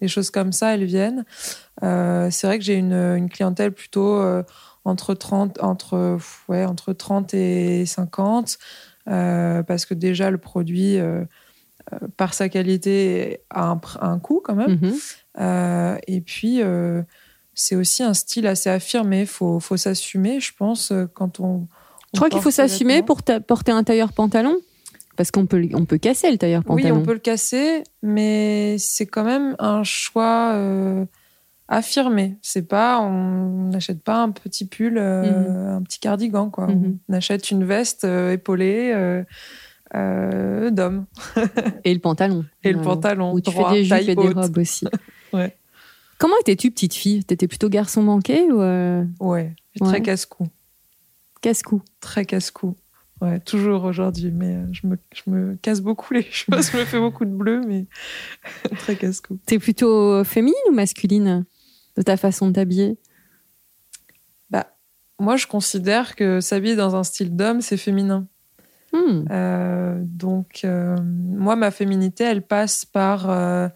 des 0.00 0.08
choses 0.08 0.30
comme 0.30 0.52
ça, 0.52 0.74
elles 0.74 0.84
viennent. 0.84 1.24
Euh, 1.82 2.28
c'est 2.30 2.46
vrai 2.46 2.58
que 2.58 2.64
j'ai 2.64 2.74
une, 2.74 2.92
une 2.92 3.28
clientèle 3.28 3.72
plutôt 3.72 4.16
euh, 4.20 4.42
entre 4.84 5.14
30, 5.14 5.62
entre, 5.62 6.18
ouais, 6.48 6.64
entre 6.64 6.92
30 6.92 7.34
et 7.34 7.84
50. 7.86 8.58
euh, 9.08 9.62
parce 9.62 9.86
que 9.86 9.94
déjà, 9.94 10.30
le 10.30 10.38
produit, 10.38 10.98
par 12.16 12.34
sa 12.34 12.48
qualité, 12.48 13.40
a 13.50 13.64
un, 13.64 13.76
pr- 13.76 13.98
a 14.00 14.06
un 14.06 14.18
coût 14.18 14.40
quand 14.44 14.54
même. 14.54 14.78
Mhm. 14.80 14.94
Euh, 15.40 15.96
et 16.06 16.20
puis, 16.20 16.62
euh, 16.62 17.02
c'est 17.54 17.76
aussi 17.76 18.02
un 18.02 18.14
style 18.14 18.46
assez 18.46 18.70
affirmé. 18.70 19.22
Il 19.22 19.26
faut, 19.26 19.60
faut 19.60 19.76
s'assumer, 19.76 20.40
je 20.40 20.52
pense, 20.56 20.92
quand 21.14 21.40
on. 21.40 21.66
Je 22.12 22.18
crois 22.18 22.28
qu'il 22.28 22.40
faut 22.42 22.50
s'assumer 22.50 23.02
pour 23.02 23.22
porter 23.46 23.72
un 23.72 23.84
tailleur 23.84 24.12
pantalon. 24.12 24.56
Parce 25.16 25.30
qu'on 25.30 25.46
peut, 25.46 25.68
on 25.74 25.84
peut 25.84 25.98
casser 25.98 26.30
le 26.30 26.38
tailleur 26.38 26.62
Oui, 26.68 26.82
pantalon. 26.82 27.00
on 27.00 27.04
peut 27.04 27.12
le 27.12 27.18
casser, 27.18 27.82
mais 28.02 28.76
c'est 28.78 29.06
quand 29.06 29.24
même 29.24 29.54
un 29.58 29.82
choix 29.84 30.52
euh, 30.54 31.04
affirmé. 31.68 32.38
C'est 32.42 32.66
pas, 32.66 33.00
on 33.00 33.68
n'achète 33.68 34.02
pas 34.02 34.22
un 34.22 34.30
petit 34.30 34.66
pull, 34.66 34.96
euh, 34.96 35.76
un 35.76 35.82
petit 35.82 35.98
cardigan, 36.00 36.48
quoi. 36.48 36.68
Mhm. 36.68 36.98
On 37.08 37.12
achète 37.12 37.50
une 37.50 37.64
veste 37.64 38.04
euh, 38.04 38.32
épaulée 38.32 38.94
d'homme 39.92 41.06
Et 41.84 41.92
le 41.92 42.00
pantalon. 42.00 42.44
et 42.62 42.72
le 42.72 42.80
pantalon. 42.80 43.32
Où 43.34 43.40
tu 43.40 43.50
droit, 43.50 43.70
fais 43.70 43.76
des 43.78 43.84
jupes 43.84 44.08
et 44.08 44.14
des 44.14 44.28
robes 44.28 44.58
aussi. 44.58 44.86
Ouais. 45.32 45.56
Comment 46.18 46.34
étais-tu 46.40 46.72
petite 46.72 46.92
fille? 46.94 47.22
T'étais 47.24 47.46
plutôt 47.46 47.68
garçon 47.68 48.02
manqué 48.02 48.50
ou 48.50 48.60
Ouais. 49.20 49.54
très 49.80 50.00
casse-cou. 50.02 50.48
casse-cou 51.40 51.82
Très 52.00 52.24
casse-cou. 52.24 52.74
Ouais, 53.20 53.38
toujours 53.40 53.84
aujourd'hui, 53.84 54.30
mais 54.32 54.56
euh, 54.56 54.66
je 54.72 54.86
me, 54.86 54.98
je 55.12 55.30
me 55.30 55.56
casse 55.56 55.80
beaucoup 55.80 56.14
les 56.14 56.22
choses. 56.30 56.70
je 56.70 56.76
me 56.76 56.84
fais 56.84 56.98
beaucoup 56.98 57.24
de 57.24 57.30
bleu, 57.30 57.60
mais 57.66 57.86
très 58.78 58.96
casse-cou. 58.96 59.38
T'es 59.46 59.58
plutôt 59.58 60.24
féminine 60.24 60.56
ou 60.68 60.72
masculine 60.72 61.44
de 61.96 62.02
ta 62.02 62.16
façon 62.16 62.48
de 62.48 62.52
t'habiller 62.52 62.98
Moi, 65.20 65.36
je 65.36 65.46
considère 65.46 66.16
que 66.16 66.40
s'habiller 66.40 66.76
dans 66.76 66.96
un 66.96 67.04
style 67.04 67.36
d'homme, 67.36 67.60
c'est 67.60 67.76
féminin. 67.76 68.26
Hmm. 68.92 69.24
Euh, 69.30 70.00
donc, 70.02 70.62
euh, 70.64 70.96
moi, 71.02 71.56
ma 71.56 71.70
féminité, 71.70 72.24
elle 72.24 72.40
passe 72.40 72.86
par, 72.86 73.28
euh, 73.28 73.68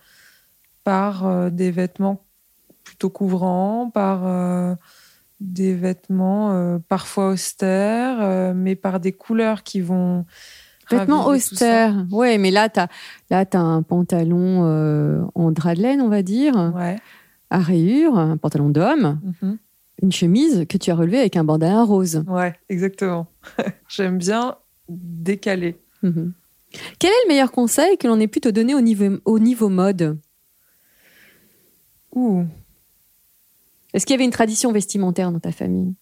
par 0.85 1.27
euh, 1.27 1.51
des 1.51 1.71
vêtements 1.71 2.25
plutôt 2.83 3.11
couvrants, 3.11 3.91
par 3.91 4.27
euh, 4.27 4.75
des 5.45 5.75
vêtements 5.75 6.53
euh, 6.53 6.79
parfois 6.89 7.31
austères, 7.31 8.19
euh, 8.21 8.53
mais 8.55 8.75
par 8.75 9.01
des 9.01 9.13
couleurs 9.13 9.63
qui 9.63 9.81
vont. 9.81 10.25
Vêtements 10.91 11.27
austères. 11.27 11.95
Ouais, 12.11 12.37
mais 12.39 12.51
là, 12.51 12.69
t'as 12.69 12.89
là, 13.31 13.47
t'as 13.47 13.59
un 13.61 13.83
pantalon 13.83 14.65
euh, 14.67 15.23
en 15.35 15.51
drap 15.51 15.75
de 15.75 15.81
laine, 15.83 16.01
on 16.03 16.09
va 16.09 16.23
dire, 16.23 16.73
Ouais. 16.75 16.97
à 17.51 17.59
rayures, 17.59 18.19
un 18.19 18.37
pantalon 18.37 18.69
d'homme, 18.69 19.19
Mhm. 19.43 19.57
une 20.03 20.13
chemise 20.13 20.67
que 20.69 20.77
tu 20.77 20.91
as 20.91 20.95
relevée 20.95 21.21
avec 21.21 21.37
un 21.37 21.45
bandana 21.45 21.85
rose. 21.85 22.23
Ouais, 22.29 22.55
exactement. 22.69 23.27
J'aime 23.89 24.19
bien 24.19 24.57
décaler. 24.89 25.79
Mhm. 26.03 26.33
Quel 26.99 27.11
est 27.11 27.25
le 27.25 27.29
meilleur 27.29 27.51
conseil 27.53 27.97
que 27.97 28.07
l'on 28.09 28.21
ait 28.21 28.27
pu 28.29 28.41
te 28.41 28.49
donner 28.49 28.75
au 28.75 28.81
niveau, 28.83 29.19
au 29.25 29.39
niveau 29.39 29.69
mode? 29.71 30.19
Ouh. 32.15 32.45
Est-ce 33.95 34.05
qu'il 34.05 34.13
y 34.13 34.17
avait 34.17 34.25
une 34.25 34.31
tradition 34.31 34.73
vestimentaire 34.73 35.33
dans 35.33 35.41
ta 35.41 35.53
famille? 35.53 35.95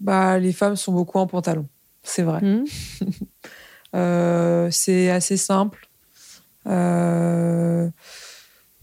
Bah, 0.00 0.38
les 0.38 0.52
femmes 0.52 0.76
sont 0.76 0.92
beaucoup 0.92 1.18
en 1.18 1.26
pantalon. 1.26 1.66
C'est 2.02 2.22
vrai. 2.22 2.40
Hmm 2.42 2.64
Euh, 3.94 4.68
c'est 4.70 5.08
assez 5.10 5.38
simple. 5.38 5.88
Euh, 6.66 7.88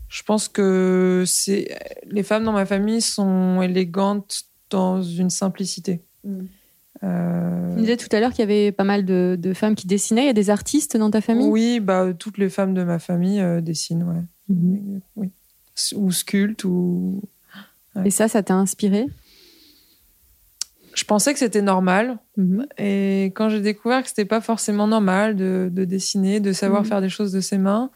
je 0.07 0.23
pense 0.23 0.47
que 0.47 1.23
c'est 1.27 1.77
les 2.05 2.23
femmes 2.23 2.45
dans 2.45 2.53
ma 2.53 2.65
famille 2.65 3.01
sont 3.01 3.61
élégantes 3.61 4.43
dans 4.71 5.03
une 5.03 5.29
simplicité. 5.29 6.01
Mm. 6.23 6.39
Euh, 7.03 7.69
Tu 7.69 7.75
me 7.75 7.79
disais 7.81 7.97
tout 7.97 8.07
à 8.15 8.19
l'heure 8.21 8.31
qu'il 8.31 8.39
y 8.39 8.43
avait 8.43 8.71
pas 8.71 8.85
mal 8.85 9.05
de, 9.05 9.37
de 9.39 9.53
femmes 9.53 9.75
qui 9.75 9.85
dessinaient. 9.85 10.23
Il 10.23 10.27
y 10.27 10.29
a 10.29 10.33
des 10.33 10.49
artistes 10.49 10.97
dans 10.97 11.11
ta 11.11 11.21
famille? 11.21 11.47
Oui, 11.47 11.79
bah 11.79 12.13
toutes 12.17 12.37
les 12.37 12.49
femmes 12.49 12.73
de 12.73 12.83
ma 12.83 12.97
famille 12.97 13.41
euh, 13.41 13.61
dessinent, 13.61 14.03
ouais. 14.03 14.55
Oui. 15.15 15.29
Ou 15.95 16.11
sculptent 16.11 16.63
ou. 16.63 17.21
Et 18.05 18.09
ça, 18.11 18.27
ça 18.27 18.41
t'a 18.43 18.55
inspiré? 18.55 19.05
Je 20.95 21.03
pensais 21.05 21.33
que 21.33 21.39
c'était 21.39 21.61
normal. 21.61 22.19
Mhm. 22.37 22.67
Et 22.77 23.25
quand 23.35 23.49
j'ai 23.49 23.61
découvert 23.61 24.03
que 24.03 24.09
c'était 24.09 24.25
pas 24.25 24.41
forcément 24.41 24.87
normal 24.87 25.35
de, 25.35 25.69
de 25.71 25.85
dessiner, 25.85 26.39
de 26.39 26.53
savoir 26.53 26.81
Mhm. 26.83 26.87
faire 26.87 27.01
des 27.01 27.09
choses 27.09 27.31
de 27.31 27.41
ses 27.41 27.57
mains, 27.57 27.89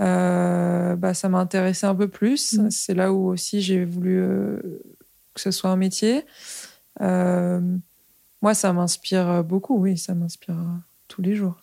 euh, 0.00 0.96
bah, 0.96 1.14
ça 1.14 1.28
m'a 1.28 1.38
intéressé 1.38 1.86
un 1.86 1.94
peu 1.94 2.08
plus. 2.08 2.54
Mhm. 2.54 2.70
C'est 2.70 2.94
là 2.94 3.12
où 3.12 3.28
aussi 3.28 3.60
j'ai 3.60 3.84
voulu 3.84 4.18
euh, 4.20 4.56
que 5.34 5.40
ce 5.40 5.50
soit 5.52 5.70
un 5.70 5.76
métier. 5.76 6.24
Euh, 7.00 7.60
moi, 8.42 8.54
ça 8.54 8.72
m'inspire 8.72 9.44
beaucoup, 9.44 9.76
oui, 9.78 9.96
ça 9.96 10.14
m'inspire 10.14 10.56
tous 11.06 11.22
les 11.22 11.34
jours. 11.36 11.62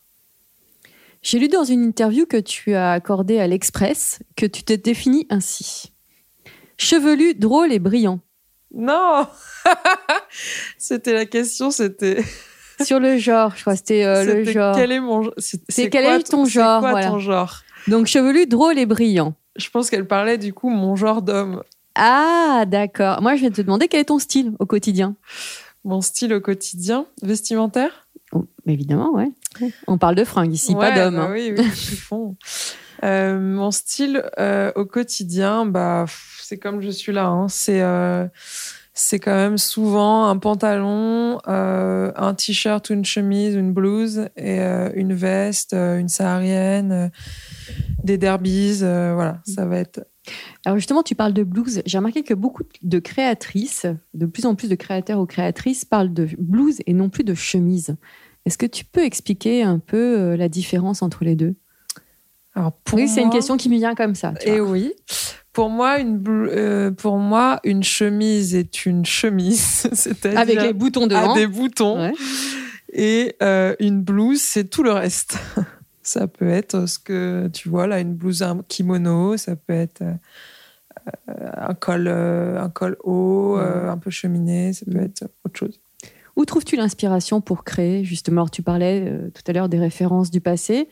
J'ai 1.22 1.40
lu 1.40 1.48
dans 1.50 1.64
une 1.66 1.84
interview 1.84 2.26
que 2.26 2.38
tu 2.38 2.76
as 2.76 2.92
accordée 2.92 3.40
à 3.40 3.48
l'Express 3.48 4.20
que 4.38 4.46
tu 4.46 4.64
te 4.64 4.72
définis 4.72 5.26
ainsi. 5.30 5.92
Chevelu, 6.78 7.34
drôle 7.36 7.72
et 7.72 7.80
brillant. 7.80 8.20
Non 8.74 9.28
C'était 10.78 11.14
la 11.14 11.26
question, 11.26 11.72
c'était 11.72 12.24
Sur 12.84 13.00
le 13.00 13.18
genre, 13.18 13.54
je 13.56 13.62
crois, 13.62 13.76
c'était 13.76 14.04
euh, 14.04 14.24
le 14.24 14.44
genre. 14.44 14.76
quel 14.76 14.92
est 14.92 15.00
mon 15.00 15.32
c'est- 15.38 15.90
quel 15.90 16.06
est 16.06 16.24
ton 16.30 16.46
c'est 16.46 16.52
genre, 16.52 16.82
quoi 16.82 16.92
voilà. 16.92 17.08
ton 17.10 17.20
genre? 17.20 17.64
Donc 17.88 18.06
chevelu, 18.08 18.46
drôle 18.46 18.78
et 18.78 18.86
brillant. 18.86 19.34
Je 19.56 19.70
pense 19.70 19.90
qu'elle 19.90 20.06
parlait 20.06 20.38
du 20.38 20.54
coup 20.54 20.70
mon 20.70 20.96
genre 20.96 21.22
d'homme. 21.24 21.64
Ah, 21.96 22.66
d'accord. 22.68 23.22
Moi, 23.24 23.36
je 23.36 23.42
vais 23.42 23.50
te 23.50 23.62
demander 23.62 23.88
quel 23.88 24.02
est 24.02 24.06
ton 24.06 24.20
style 24.20 24.52
au 24.60 24.68
quotidien. 24.68 25.16
Mon 25.84 26.02
style 26.02 26.32
au 26.34 26.42
quotidien, 26.42 27.08
vestimentaire? 27.24 28.08
Oh, 28.34 28.46
évidemment, 28.68 29.12
ouais. 29.14 29.32
On 29.88 29.98
parle 29.98 30.14
de 30.14 30.24
fringues 30.24 30.54
ici, 30.54 30.76
pas 30.76 30.90
Ouais, 30.92 30.96
d'hommes. 30.96 31.16
bah 31.16 31.24
hein. 31.24 31.32
Oui, 31.34 31.54
oui. 31.58 31.66
Euh, 33.04 33.40
mon 33.40 33.72
style 33.72 34.24
euh, 34.40 34.72
au 34.76 34.86
quotidien, 34.86 35.66
bah, 35.66 36.06
c'est 36.42 36.58
comme 36.58 36.82
je 36.82 36.90
suis 36.90 37.12
là. 37.12 37.28
hein. 37.28 37.48
C'est 37.48 37.82
euh, 37.82 38.28
c'est 38.94 39.20
quand 39.20 39.36
même 39.36 39.60
souvent 39.60 40.26
un 40.26 40.38
pantalon, 40.38 41.38
un 41.46 42.34
t-shirt 42.34 42.90
ou 42.90 42.94
une 42.94 43.06
chemise, 43.06 43.54
une 43.54 43.72
blouse 43.72 44.28
et 44.36 44.60
une 44.60 45.14
veste, 45.14 45.74
une 45.74 46.10
saharienne, 46.10 47.12
des 48.04 48.18
derbies. 48.18 48.80
voilà, 48.80 49.40
ça 49.46 49.68
va 49.68 49.78
être. 49.78 50.08
Alors 50.66 50.80
justement, 50.80 51.04
tu 51.04 51.14
parles 51.14 51.34
de 51.34 51.44
blues. 51.44 51.84
J'ai 51.86 51.98
remarqué 52.00 52.24
que 52.24 52.34
beaucoup 52.34 52.64
de 52.82 52.98
créatrices, 52.98 53.86
de 54.16 54.26
plus 54.26 54.48
en 54.48 54.56
plus 54.56 54.68
de 54.68 54.74
créateurs 54.74 55.20
ou 55.20 55.28
créatrices 55.28 55.86
parlent 55.86 56.12
de 56.12 56.28
blues 56.40 56.80
et 56.88 56.94
non 56.94 57.10
plus 57.10 57.24
de 57.24 57.36
chemise. 57.36 57.98
Est-ce 58.48 58.58
que 58.58 58.66
tu 58.66 58.84
peux 58.84 59.04
expliquer 59.04 59.62
un 59.62 59.78
peu 59.78 60.34
la 60.34 60.50
différence 60.50 61.04
entre 61.04 61.24
les 61.24 61.36
deux? 61.36 61.56
Alors 62.58 62.72
pour 62.74 62.98
Oui, 62.98 63.08
c'est 63.08 63.22
une 63.22 63.30
question 63.30 63.56
qui 63.56 63.70
me 63.70 63.76
vient 63.76 63.94
comme 63.96 64.16
ça. 64.16 64.34
tu 64.40 64.50
Et 64.50 64.60
vois. 64.60 64.70
oui. 64.72 64.94
Pour 65.54 65.70
moi, 65.70 66.00
une 66.00 66.24
euh, 66.28 66.92
pour 66.92 67.18
moi, 67.18 67.60
une 67.64 67.84
chemise 67.84 68.54
est 68.56 68.86
une 68.86 69.06
chemise, 69.06 69.88
c'est-à-dire 69.94 70.40
Avec 70.40 70.62
les 70.62 70.74
boutons 70.74 71.06
à 71.06 71.08
devant. 71.08 71.34
des 71.36 71.48
boutons. 71.48 72.00
Ouais. 72.00 72.14
Et 72.94 73.36
euh, 73.42 73.76
une 73.80 74.02
blouse, 74.02 74.42
c'est 74.42 74.66
tout 74.70 74.84
le 74.84 74.92
reste. 74.92 75.38
ça 76.04 76.28
peut 76.28 76.48
être 76.50 76.86
ce 76.88 77.00
que 77.00 77.48
tu 77.54 77.70
vois 77.70 77.86
là, 77.88 78.00
une 78.00 78.14
blouse, 78.16 78.42
un 78.44 78.64
kimono, 78.68 79.36
ça 79.38 79.56
peut 79.56 79.74
être 79.74 80.02
euh, 80.02 80.14
un 81.58 81.74
col, 81.74 82.08
un 82.08 82.70
col 82.70 82.98
haut, 83.04 83.56
un 83.58 83.98
peu 83.98 84.10
cheminé, 84.12 84.74
ça 84.74 84.86
peut 84.86 84.98
Mhm. 84.98 85.04
être 85.06 85.24
autre 85.46 85.58
chose. 85.60 85.80
Où 86.36 86.46
trouves-tu 86.46 86.76
l'inspiration 86.76 87.42
pour 87.42 87.64
créer 87.64 88.04
Justement, 88.04 88.42
alors, 88.42 88.52
tu 88.52 88.62
parlais 88.62 89.12
tout 89.34 89.42
à 89.48 89.54
l'heure 89.54 89.70
des 89.70 89.80
références 89.80 90.30
du 90.30 90.40
passé, 90.40 90.88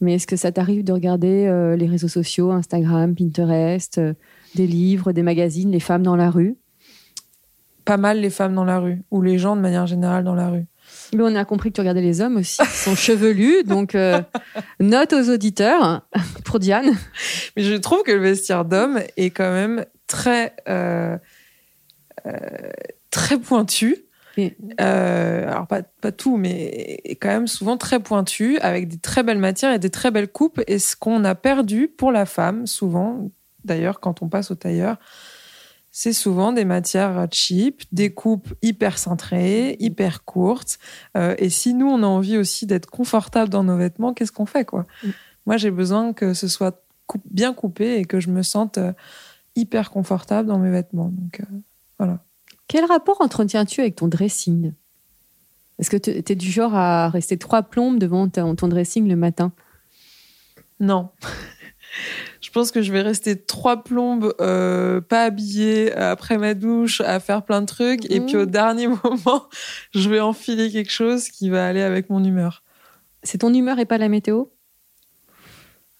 mais 0.00 0.14
est-ce 0.14 0.26
que 0.26 0.36
ça 0.36 0.50
t'arrive 0.50 0.84
de 0.84 0.92
regarder 0.92 1.46
euh, 1.46 1.76
les 1.76 1.86
réseaux 1.86 2.08
sociaux, 2.08 2.50
Instagram, 2.50 3.14
Pinterest, 3.14 3.98
euh, 3.98 4.14
des 4.54 4.66
livres, 4.66 5.12
des 5.12 5.22
magazines, 5.22 5.70
les 5.70 5.80
femmes 5.80 6.02
dans 6.02 6.16
la 6.16 6.30
rue? 6.30 6.56
Pas 7.84 7.96
mal 7.96 8.20
les 8.20 8.30
femmes 8.30 8.54
dans 8.54 8.64
la 8.64 8.78
rue, 8.78 9.02
ou 9.10 9.22
les 9.22 9.38
gens 9.38 9.56
de 9.56 9.60
manière 9.60 9.86
générale 9.86 10.24
dans 10.24 10.34
la 10.34 10.48
rue. 10.48 10.66
Mais 11.14 11.22
on 11.22 11.34
a 11.36 11.44
compris 11.44 11.70
que 11.70 11.74
tu 11.74 11.80
regardais 11.80 12.02
les 12.02 12.20
hommes 12.20 12.36
aussi, 12.36 12.58
qui 12.58 12.76
sont 12.76 12.94
chevelus. 12.96 13.62
Donc, 13.64 13.94
euh, 13.94 14.20
note 14.80 15.12
aux 15.12 15.30
auditeurs 15.30 16.06
pour 16.44 16.58
Diane. 16.58 16.96
Mais 17.56 17.62
je 17.62 17.74
trouve 17.74 18.02
que 18.02 18.12
le 18.12 18.20
vestiaire 18.20 18.64
d'homme 18.64 19.00
est 19.16 19.30
quand 19.30 19.52
même 19.52 19.84
très, 20.06 20.54
très 23.10 23.38
pointu. 23.38 24.09
Euh, 24.80 25.50
alors, 25.50 25.66
pas, 25.66 25.82
pas 25.82 26.12
tout, 26.12 26.36
mais 26.36 27.02
quand 27.20 27.28
même 27.28 27.46
souvent 27.46 27.76
très 27.76 28.00
pointu, 28.00 28.58
avec 28.58 28.88
des 28.88 28.98
très 28.98 29.22
belles 29.22 29.38
matières 29.38 29.72
et 29.72 29.78
des 29.78 29.90
très 29.90 30.10
belles 30.10 30.30
coupes. 30.30 30.60
Et 30.66 30.78
ce 30.78 30.96
qu'on 30.96 31.24
a 31.24 31.34
perdu 31.34 31.88
pour 31.88 32.12
la 32.12 32.26
femme, 32.26 32.66
souvent, 32.66 33.30
d'ailleurs, 33.64 34.00
quand 34.00 34.22
on 34.22 34.28
passe 34.28 34.50
au 34.50 34.54
tailleur, 34.54 34.96
c'est 35.92 36.12
souvent 36.12 36.52
des 36.52 36.64
matières 36.64 37.26
cheap, 37.32 37.82
des 37.92 38.14
coupes 38.14 38.54
hyper 38.62 38.96
cintrées, 38.96 39.76
hyper 39.80 40.24
courtes. 40.24 40.78
Euh, 41.16 41.34
et 41.38 41.50
si 41.50 41.74
nous, 41.74 41.88
on 41.88 42.02
a 42.02 42.06
envie 42.06 42.38
aussi 42.38 42.66
d'être 42.66 42.88
confortable 42.88 43.50
dans 43.50 43.64
nos 43.64 43.76
vêtements, 43.76 44.14
qu'est-ce 44.14 44.32
qu'on 44.32 44.46
fait, 44.46 44.64
quoi? 44.64 44.86
Mm. 45.02 45.08
Moi, 45.46 45.56
j'ai 45.56 45.70
besoin 45.70 46.12
que 46.12 46.32
ce 46.32 46.46
soit 46.46 46.84
coup- 47.06 47.20
bien 47.30 47.52
coupé 47.52 47.96
et 47.96 48.04
que 48.04 48.20
je 48.20 48.30
me 48.30 48.42
sente 48.42 48.78
euh, 48.78 48.92
hyper 49.56 49.90
confortable 49.90 50.48
dans 50.48 50.58
mes 50.58 50.70
vêtements. 50.70 51.08
Donc, 51.08 51.40
euh, 51.40 51.58
voilà. 51.98 52.20
Quel 52.70 52.84
rapport 52.84 53.20
entretiens-tu 53.20 53.80
avec 53.80 53.96
ton 53.96 54.06
dressing? 54.06 54.72
Est-ce 55.80 55.90
que 55.90 55.96
tu 55.96 56.10
es 56.10 56.36
du 56.36 56.52
genre 56.52 56.76
à 56.76 57.08
rester 57.08 57.36
trois 57.36 57.64
plombes 57.64 57.98
devant 57.98 58.28
ton, 58.28 58.54
dressing 58.54 59.08
le 59.08 59.16
matin? 59.16 59.50
Non. 60.78 61.08
Je 62.40 62.48
pense 62.50 62.70
que 62.70 62.80
je 62.80 62.92
vais 62.92 63.02
rester 63.02 63.36
trois 63.42 63.82
plombes 63.82 64.32
euh, 64.40 65.00
pas 65.00 65.24
habillée 65.24 65.92
après 65.92 66.38
ma 66.38 66.54
douche 66.54 67.00
à 67.00 67.18
faire 67.18 67.44
plein 67.44 67.60
de 67.60 67.66
trucs. 67.66 68.08
Et 68.08 68.20
puis 68.20 68.36
au 68.36 68.46
dernier 68.46 68.86
moment 69.04 69.48
je 69.92 70.08
vais 70.08 70.20
enfiler 70.20 70.70
quelque 70.70 70.92
chose 70.92 71.28
qui 71.28 71.50
va 71.50 71.66
aller 71.66 71.82
avec 71.82 72.08
mon 72.08 72.22
humeur. 72.22 72.62
C'est 73.24 73.38
ton 73.38 73.52
humeur 73.52 73.80
et 73.80 73.84
pas 73.84 73.98
la 73.98 74.08
météo? 74.08 74.44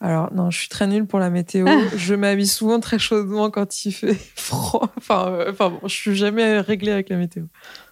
Alors 0.03 0.33
non, 0.33 0.51
je 0.51 0.59
suis 0.59 0.69
très 0.69 0.87
nulle 0.87 1.07
pour 1.07 1.19
la 1.19 1.29
météo. 1.29 1.67
Ah. 1.69 1.79
Je 1.95 2.15
m'habille 2.15 2.47
souvent 2.47 2.81
très 2.81 2.99
chaudement 2.99 3.51
quand 3.51 3.85
il 3.85 3.93
fait 3.93 4.15
froid. 4.35 4.91
Enfin, 4.97 5.29
euh, 5.29 5.51
enfin 5.51 5.69
bon, 5.71 5.81
je 5.87 5.95
suis 5.95 6.15
jamais 6.17 6.61
réglée 6.61 6.93
avec 6.93 7.11
la 7.11 7.17
météo. 7.17 7.45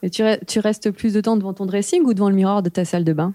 Et 0.02 0.08
tu, 0.08 0.22
re- 0.22 0.42
tu 0.46 0.58
restes 0.60 0.90
plus 0.90 1.12
de 1.12 1.20
temps 1.20 1.36
devant 1.36 1.52
ton 1.52 1.66
dressing 1.66 2.02
ou 2.04 2.14
devant 2.14 2.30
le 2.30 2.34
miroir 2.36 2.62
de 2.62 2.70
ta 2.70 2.84
salle 2.86 3.04
de 3.04 3.12
bain? 3.12 3.34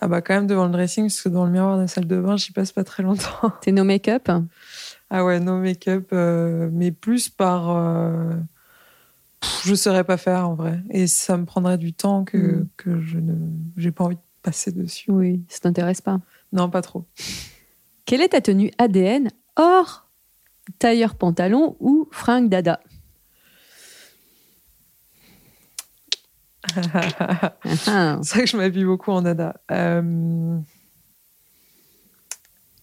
Ah 0.00 0.08
bah 0.08 0.22
quand 0.22 0.32
même 0.34 0.46
devant 0.46 0.64
le 0.64 0.72
dressing 0.72 1.04
parce 1.04 1.20
que 1.20 1.28
dans 1.28 1.44
le 1.44 1.50
miroir 1.50 1.76
de 1.76 1.82
la 1.82 1.88
salle 1.88 2.06
de 2.06 2.18
bain, 2.18 2.36
j'y 2.38 2.52
passe 2.52 2.72
pas 2.72 2.84
très 2.84 3.02
longtemps. 3.02 3.52
T'es 3.60 3.72
no 3.72 3.84
make-up? 3.84 4.30
Ah 5.10 5.24
ouais, 5.24 5.38
no 5.38 5.58
make-up, 5.58 6.08
euh, 6.14 6.70
mais 6.72 6.90
plus 6.90 7.28
par. 7.28 7.68
euh, 7.70 8.30
pff, 9.40 9.62
je 9.66 9.74
saurais 9.74 10.04
pas 10.04 10.16
faire 10.16 10.48
en 10.48 10.54
vrai. 10.54 10.80
Et 10.88 11.06
ça 11.06 11.36
me 11.36 11.44
prendrait 11.44 11.76
du 11.76 11.92
temps 11.92 12.24
que, 12.24 12.38
Mm. 12.38 12.68
que 12.78 13.00
je 13.02 13.18
ne. 13.18 13.34
J'ai 13.76 13.90
pas 13.92 14.04
envie 14.04 14.16
de 14.16 14.20
passer 14.42 14.72
dessus. 14.72 15.10
Oui, 15.10 15.42
ça 15.48 15.58
t'intéresse 15.60 16.00
pas. 16.00 16.18
Non, 16.52 16.68
pas 16.70 16.82
trop. 16.82 17.04
Quelle 18.04 18.20
est 18.20 18.30
ta 18.30 18.40
tenue 18.40 18.70
ADN 18.78 19.30
hors 19.56 20.08
tailleur 20.78 21.14
pantalon 21.16 21.76
ou 21.80 22.08
fringue 22.12 22.48
dada? 22.48 22.80
C'est 26.74 28.34
vrai 28.34 28.44
que 28.44 28.46
je 28.46 28.56
m'habille 28.56 28.84
beaucoup 28.84 29.10
en 29.10 29.22
dada. 29.22 29.60
Euh, 29.70 30.58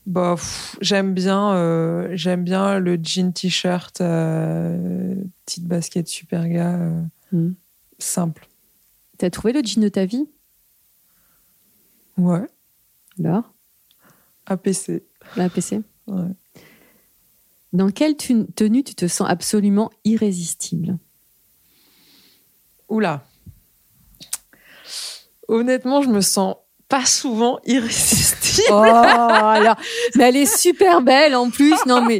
Bah, 0.06 0.36
j'aime 0.82 1.14
bien, 1.14 1.54
euh, 1.54 2.10
j'aime 2.14 2.44
bien 2.44 2.80
le 2.80 2.98
jean 3.02 3.32
t-shirt, 3.32 4.02
euh, 4.02 5.16
petite 5.46 5.66
basket 5.66 6.08
super 6.08 6.48
gars, 6.50 6.76
euh, 6.76 7.02
Hmm. 7.32 7.52
simple. 8.00 8.48
T'as 9.20 9.30
trouvé 9.30 9.54
le 9.54 9.62
jean 9.64 9.82
de 9.84 9.90
ta 9.90 10.06
vie? 10.06 10.28
Ouais, 12.18 12.48
Alors 13.24 13.54
APC. 14.50 15.04
La 15.36 15.50
PC 15.50 15.82
Ouais. 16.08 16.32
Dans 17.72 17.92
quelle 17.92 18.16
tenue 18.18 18.84
tu 18.84 18.96
te 18.96 19.08
sens 19.08 19.30
absolument 19.30 19.92
irrésistible? 20.04 20.98
Oula. 22.88 23.24
Honnêtement, 25.48 26.02
je 26.02 26.10
me 26.10 26.22
sens 26.22 26.56
pas 26.88 27.06
souvent 27.06 27.60
irrésistible. 27.66 28.68
Oh, 28.72 28.74
alors, 28.74 29.76
mais 30.16 30.30
elle 30.30 30.38
est 30.38 30.58
super 30.58 31.02
belle 31.02 31.36
en 31.36 31.52
plus. 31.52 31.76
Non 31.86 32.02
mais, 32.04 32.20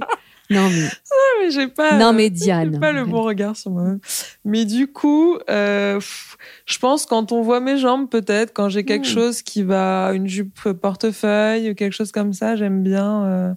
non 0.50 0.70
mais, 0.70 0.90
mais 1.42 1.52
j'ai 1.52 1.68
pas. 1.68 1.98
non 2.00 2.14
mais 2.14 2.24
j'ai 2.30 2.30
Diane. 2.32 2.80
pas 2.80 2.92
le 2.92 3.06
bon 3.06 3.22
regard 3.24 3.56
sur 3.56 3.72
moi-même. 3.72 4.00
Mais 4.46 4.66
du 4.66 4.92
coup, 4.92 5.38
euh, 5.50 5.96
pff, 5.96 6.38
je 6.66 6.78
pense 6.80 7.06
quand 7.06 7.32
on 7.32 7.42
voit 7.42 7.60
mes 7.60 7.78
jambes, 7.78 8.10
peut-être, 8.10 8.54
quand 8.54 8.70
j'ai 8.70 8.84
quelque 8.86 9.08
Mm. 9.08 9.14
chose 9.14 9.42
qui 9.42 9.64
va, 9.64 10.12
une 10.14 10.28
jupe 10.28 10.72
portefeuille 10.74 11.72
ou 11.72 11.76
quelque 11.76 11.94
chose 11.94 12.12
comme 12.12 12.34
ça, 12.34 12.56
j'aime 12.56 12.84
bien. 12.84 13.24
euh, 13.26 13.54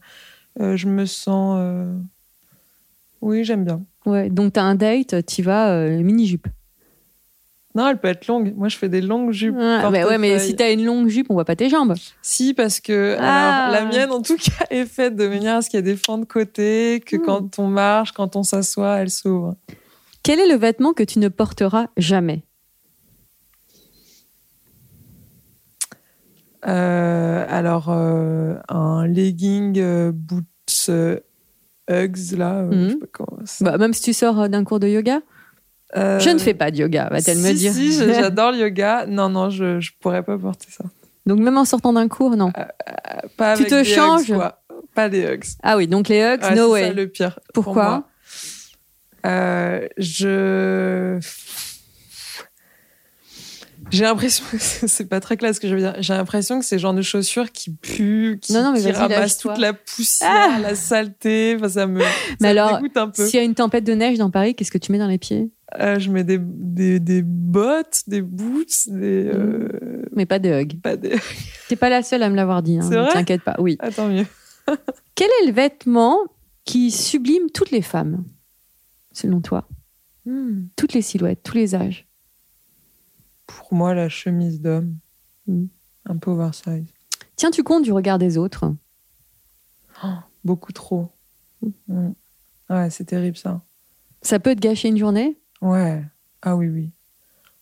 euh, 0.60 0.76
je 0.76 0.86
me 0.88 1.06
sens. 1.06 1.56
euh, 1.60 1.92
Oui, 3.20 3.44
j'aime 3.44 3.64
bien. 3.64 3.82
Ouais, 4.04 4.28
donc 4.30 4.54
t'as 4.54 4.62
un 4.62 4.74
date, 4.74 5.24
tu 5.26 5.42
vas 5.42 5.70
euh, 5.72 6.02
mini 6.02 6.26
jupe. 6.26 6.48
Non, 7.74 7.88
elle 7.88 7.98
peut 7.98 8.08
être 8.08 8.26
longue. 8.26 8.52
Moi, 8.54 8.68
je 8.68 8.76
fais 8.76 8.88
des 8.90 9.00
longues 9.00 9.32
jupes. 9.32 9.56
Ah, 9.58 9.82
bah 9.90 10.06
ouais, 10.06 10.18
mais 10.18 10.28
portefeuille. 10.32 10.40
si 10.50 10.56
t'as 10.56 10.72
une 10.72 10.84
longue 10.84 11.08
jupe, 11.08 11.28
on 11.30 11.34
voit 11.34 11.46
pas 11.46 11.56
tes 11.56 11.70
jambes. 11.70 11.94
Si, 12.20 12.52
parce 12.52 12.80
que 12.80 13.16
Ah. 13.18 13.64
alors, 13.68 13.72
la 13.72 13.84
mienne, 13.86 14.10
en 14.10 14.20
tout 14.20 14.36
cas, 14.36 14.66
est 14.70 14.84
faite 14.84 15.16
de 15.16 15.26
manière 15.26 15.56
à 15.56 15.62
ce 15.62 15.70
qu'il 15.70 15.78
y 15.78 15.80
ait 15.80 15.82
des 15.82 15.96
fentes 15.96 16.20
de 16.20 16.26
côté, 16.26 17.02
que 17.06 17.16
Hmm. 17.16 17.22
quand 17.22 17.58
on 17.58 17.68
marche, 17.68 18.12
quand 18.12 18.36
on 18.36 18.42
s'assoit, 18.42 18.96
elle 18.98 19.10
s'ouvre. 19.10 19.56
Quel 20.22 20.38
est 20.38 20.46
le 20.46 20.56
vêtement 20.56 20.92
que 20.92 21.02
tu 21.02 21.18
ne 21.18 21.28
porteras 21.28 21.86
jamais? 21.96 22.42
Euh, 26.66 27.44
alors, 27.48 27.86
euh, 27.88 28.54
un 28.68 29.06
legging 29.06 29.78
euh, 29.80 30.12
boots 30.14 30.44
Uggs, 31.90 32.36
là, 32.38 32.64
je 32.70 32.90
sais 32.90 32.96
pas 32.96 33.06
comment 33.12 33.38
ça- 33.44 33.64
bah, 33.64 33.78
Même 33.78 33.92
si 33.92 34.02
tu 34.02 34.12
sors 34.12 34.48
d'un 34.48 34.62
cours 34.64 34.78
de 34.78 34.86
yoga? 34.86 35.20
Euh, 35.96 36.18
Je 36.20 36.30
ne 36.30 36.38
fais 36.38 36.54
pas 36.54 36.70
de 36.70 36.76
yoga, 36.78 37.08
va-t-elle 37.10 37.36
si, 37.36 37.42
me 37.42 37.52
dire. 37.52 37.72
Si, 37.72 37.92
j'adore 38.14 38.52
le 38.52 38.58
yoga. 38.58 39.04
Non, 39.06 39.28
non, 39.28 39.50
je, 39.50 39.78
je 39.80 39.90
pourrais 40.00 40.22
pas 40.22 40.38
porter 40.38 40.68
ça. 40.70 40.84
donc 41.26 41.38
même 41.40 41.58
en 41.58 41.64
sortant 41.64 41.92
d'un 41.92 42.08
cours, 42.08 42.36
non. 42.36 42.50
Pas 43.36 43.56
Tu 43.56 43.62
avec 43.62 43.68
te 43.68 43.74
des 43.76 43.84
changes 43.84 44.26
quoi. 44.32 44.62
Pas 44.94 45.08
des 45.08 45.22
Uggs. 45.22 45.44
Ah 45.62 45.76
oui, 45.76 45.86
donc 45.86 46.08
les 46.08 46.20
hugs, 46.20 46.42
Ouais, 46.42 46.54
no 46.54 46.66
c'est 46.66 46.72
way. 46.72 46.86
ça 46.88 46.92
le 46.92 47.08
pire. 47.08 47.38
pour 47.54 47.64
Pourquoi. 47.64 48.04
Euh, 49.24 49.86
je. 49.98 51.18
J'ai 53.90 54.04
l'impression 54.04 54.44
que 54.50 54.56
c'est 54.58 55.08
pas 55.08 55.20
très 55.20 55.36
clair 55.36 55.54
ce 55.54 55.60
que 55.60 55.68
je 55.68 55.74
veux 55.74 55.80
dire. 55.80 55.94
J'ai 56.00 56.14
l'impression 56.14 56.58
que 56.58 56.64
c'est 56.64 56.76
le 56.76 56.80
genre 56.80 56.94
de 56.94 57.02
chaussures 57.02 57.52
qui 57.52 57.70
puent, 57.70 58.38
qui, 58.40 58.52
Non, 58.54 58.62
non, 58.62 58.72
mais 58.72 58.80
qui 58.80 58.90
ramassent 58.90 59.38
toute 59.38 59.58
la 59.58 59.72
poussière, 59.74 60.30
Ah 60.30 60.58
la 60.60 60.74
saleté. 60.74 61.54
Enfin, 61.58 61.68
ça 61.68 61.86
me, 61.86 62.00
ça 62.00 62.06
Mais 62.40 62.54
me 62.54 62.58
alors, 62.58 62.76
dégoûte 62.78 62.96
un 62.96 63.08
peu. 63.08 63.26
S'il 63.26 63.36
y 63.38 63.42
a 63.42 63.44
une 63.44 63.54
tempête 63.54 63.84
de 63.84 63.92
neige 63.92 64.16
dans 64.18 64.30
Paris, 64.30 64.54
qu'est-ce 64.54 64.70
que 64.70 64.78
tu 64.78 64.92
mets 64.92 64.98
dans 64.98 65.08
les 65.08 65.18
pieds? 65.18 65.50
Euh, 65.80 65.98
je 65.98 66.10
mets 66.10 66.24
des, 66.24 66.38
des, 66.38 67.00
des 67.00 67.22
bottes, 67.22 68.02
des 68.06 68.20
boots, 68.20 68.88
des. 68.88 69.30
euh, 69.32 70.04
Mais 70.14 70.26
pas 70.26 70.38
de 70.38 70.50
hug. 70.50 70.80
pas 70.82 70.96
des. 70.96 71.16
T'es 71.68 71.76
pas 71.76 71.88
la 71.88 72.02
seule 72.02 72.22
à 72.22 72.28
me 72.28 72.36
l'avoir 72.36 72.62
dit, 72.62 72.78
hein, 72.78 72.82
C'est 72.82 72.96
ne 72.96 73.00
vrai? 73.02 73.12
t'inquiète 73.12 73.42
pas. 73.42 73.56
Oui. 73.58 73.76
Ah, 73.80 73.90
tant 73.90 74.08
mieux. 74.08 74.26
Quel 75.14 75.28
est 75.42 75.46
le 75.46 75.52
vêtement 75.52 76.18
qui 76.64 76.90
sublime 76.90 77.50
toutes 77.54 77.70
les 77.70 77.82
femmes, 77.82 78.24
selon 79.12 79.40
toi? 79.40 79.66
Hmm. 80.26 80.66
Toutes 80.76 80.92
les 80.92 81.02
silhouettes, 81.02 81.42
tous 81.42 81.56
les 81.56 81.74
âges. 81.74 82.06
Pour 83.46 83.72
moi, 83.74 83.94
la 83.94 84.08
chemise 84.08 84.60
d'homme. 84.60 84.96
Hmm. 85.46 85.66
Un 86.06 86.16
peu 86.16 86.30
oversize. 86.30 86.84
Tiens-tu 87.36 87.62
compte 87.62 87.82
du 87.84 87.92
regard 87.92 88.18
des 88.18 88.36
autres? 88.38 88.74
Beaucoup 90.44 90.72
trop. 90.72 91.08
Hmm. 91.88 92.10
Ouais, 92.68 92.90
c'est 92.90 93.04
terrible 93.04 93.36
ça. 93.36 93.60
Ça 94.22 94.38
peut 94.40 94.54
te 94.54 94.60
gâcher 94.60 94.88
une 94.88 94.98
journée? 94.98 95.38
Ouais. 95.62 96.02
Ah 96.42 96.56
oui, 96.56 96.68
oui. 96.68 96.90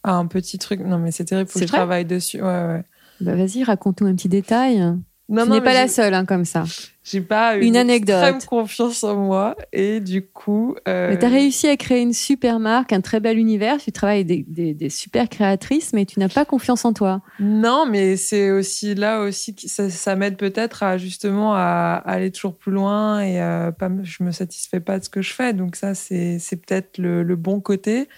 Ah, 0.02 0.14
un 0.16 0.26
petit 0.26 0.58
truc. 0.58 0.80
Non, 0.80 0.98
mais 0.98 1.12
c'est 1.12 1.26
terrible, 1.26 1.48
faut 1.48 1.60
que 1.60 1.66
je 1.66 1.72
travaille 1.72 2.06
dessus. 2.06 2.38
Ouais, 2.42 2.48
ouais. 2.48 2.84
bah 3.20 3.36
Vas-y, 3.36 3.62
raconte-nous 3.62 4.08
un 4.08 4.14
petit 4.14 4.28
détail. 4.30 4.82
Non, 5.30 5.44
tu 5.44 5.50
n'es 5.52 5.60
pas 5.60 5.74
la 5.74 5.88
seule 5.88 6.12
hein, 6.14 6.24
comme 6.24 6.44
ça. 6.44 6.64
J'ai 7.02 7.20
pas 7.22 7.56
Une 7.56 7.76
anecdote. 7.76 8.16
extrême 8.22 8.42
confiance 8.46 9.02
en 9.04 9.16
moi 9.16 9.56
et 9.72 10.00
du 10.00 10.26
coup. 10.26 10.76
euh, 10.86 11.08
Mais 11.10 11.18
tu 11.18 11.24
as 11.24 11.28
réussi 11.28 11.66
à 11.68 11.76
créer 11.76 12.02
une 12.02 12.12
super 12.12 12.58
marque, 12.60 12.92
un 12.92 13.00
très 13.00 13.20
bel 13.20 13.38
univers. 13.38 13.78
Tu 13.78 13.90
travailles 13.90 14.20
avec 14.20 14.26
des, 14.26 14.44
des- 14.48 14.74
des 14.74 14.90
super 14.90 15.28
créatrices, 15.28 15.92
mais 15.94 16.04
tu 16.04 16.18
n'as 16.20 16.28
pas 16.28 16.44
confiance 16.44 16.84
en 16.84 16.92
toi. 16.92 17.22
Non, 17.40 17.86
mais 17.88 18.16
c'est 18.16 18.50
aussi 18.50 18.94
là 18.94 19.20
aussi 19.22 19.54
que 19.54 19.62
ça, 19.68 19.88
ça 19.88 20.14
m'aide 20.14 20.36
peut-être 20.36 20.82
à 20.82 20.98
justement 20.98 21.54
à 21.54 22.02
aller 22.04 22.30
toujours 22.30 22.56
plus 22.56 22.72
loin 22.72 23.20
et 23.22 23.40
euh, 23.40 23.70
pas, 23.72 23.88
me- 23.88 24.04
je 24.04 24.22
me 24.22 24.32
satisfais 24.32 24.80
pas 24.80 24.98
de 24.98 25.04
ce 25.04 25.08
que 25.10 25.22
je 25.22 25.32
fais. 25.32 25.52
Donc 25.54 25.76
ça, 25.76 25.94
c'est 25.94 26.38
c'est 26.38 26.56
peut-être 26.56 26.98
le, 26.98 27.22
le 27.22 27.36
bon 27.36 27.60
côté. 27.60 28.08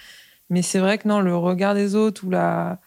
Mais 0.50 0.60
c'est 0.60 0.80
vrai 0.80 0.98
que 0.98 1.08
non, 1.08 1.20
le 1.20 1.34
regard 1.34 1.74
des 1.74 1.94
autres 1.94 2.26
ou 2.26 2.30
la, 2.30 2.78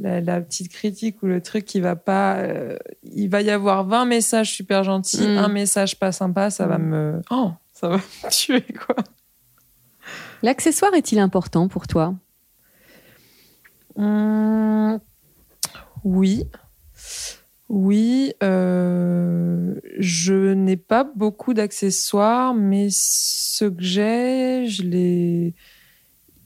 la, 0.00 0.20
la 0.20 0.40
petite 0.40 0.70
critique 0.70 1.22
ou 1.22 1.26
le 1.26 1.40
truc 1.40 1.64
qui 1.64 1.80
va 1.80 1.96
pas... 1.96 2.36
euh, 2.36 2.76
il 3.02 3.28
va 3.28 3.42
y 3.42 3.50
avoir 3.50 3.84
20 3.86 4.04
messages 4.06 4.52
super 4.52 4.84
gentils, 4.84 5.26
Mm. 5.26 5.38
un 5.38 5.48
message 5.48 5.98
pas 5.98 6.12
sympa, 6.12 6.50
ça 6.50 6.66
va 6.66 6.78
Mm. 6.78 6.82
me... 6.88 7.20
Oh, 7.30 7.50
ça 7.72 7.88
va 7.88 7.96
me 8.24 8.30
tuer, 8.30 8.64
quoi. 8.86 8.96
L'accessoire 10.42 10.94
est-il 10.94 11.18
important 11.18 11.68
pour 11.68 11.86
toi? 11.88 12.14
Hum, 13.96 15.00
oui. 16.04 16.44
Oui, 17.68 18.32
euh, 18.42 19.74
je 19.98 20.54
n'ai 20.54 20.76
pas 20.78 21.04
beaucoup 21.04 21.52
d'accessoires, 21.52 22.54
mais 22.54 22.88
ceux 22.90 23.70
que 23.70 23.82
j'ai, 23.82 24.66
je 24.68 24.82
les, 24.82 25.54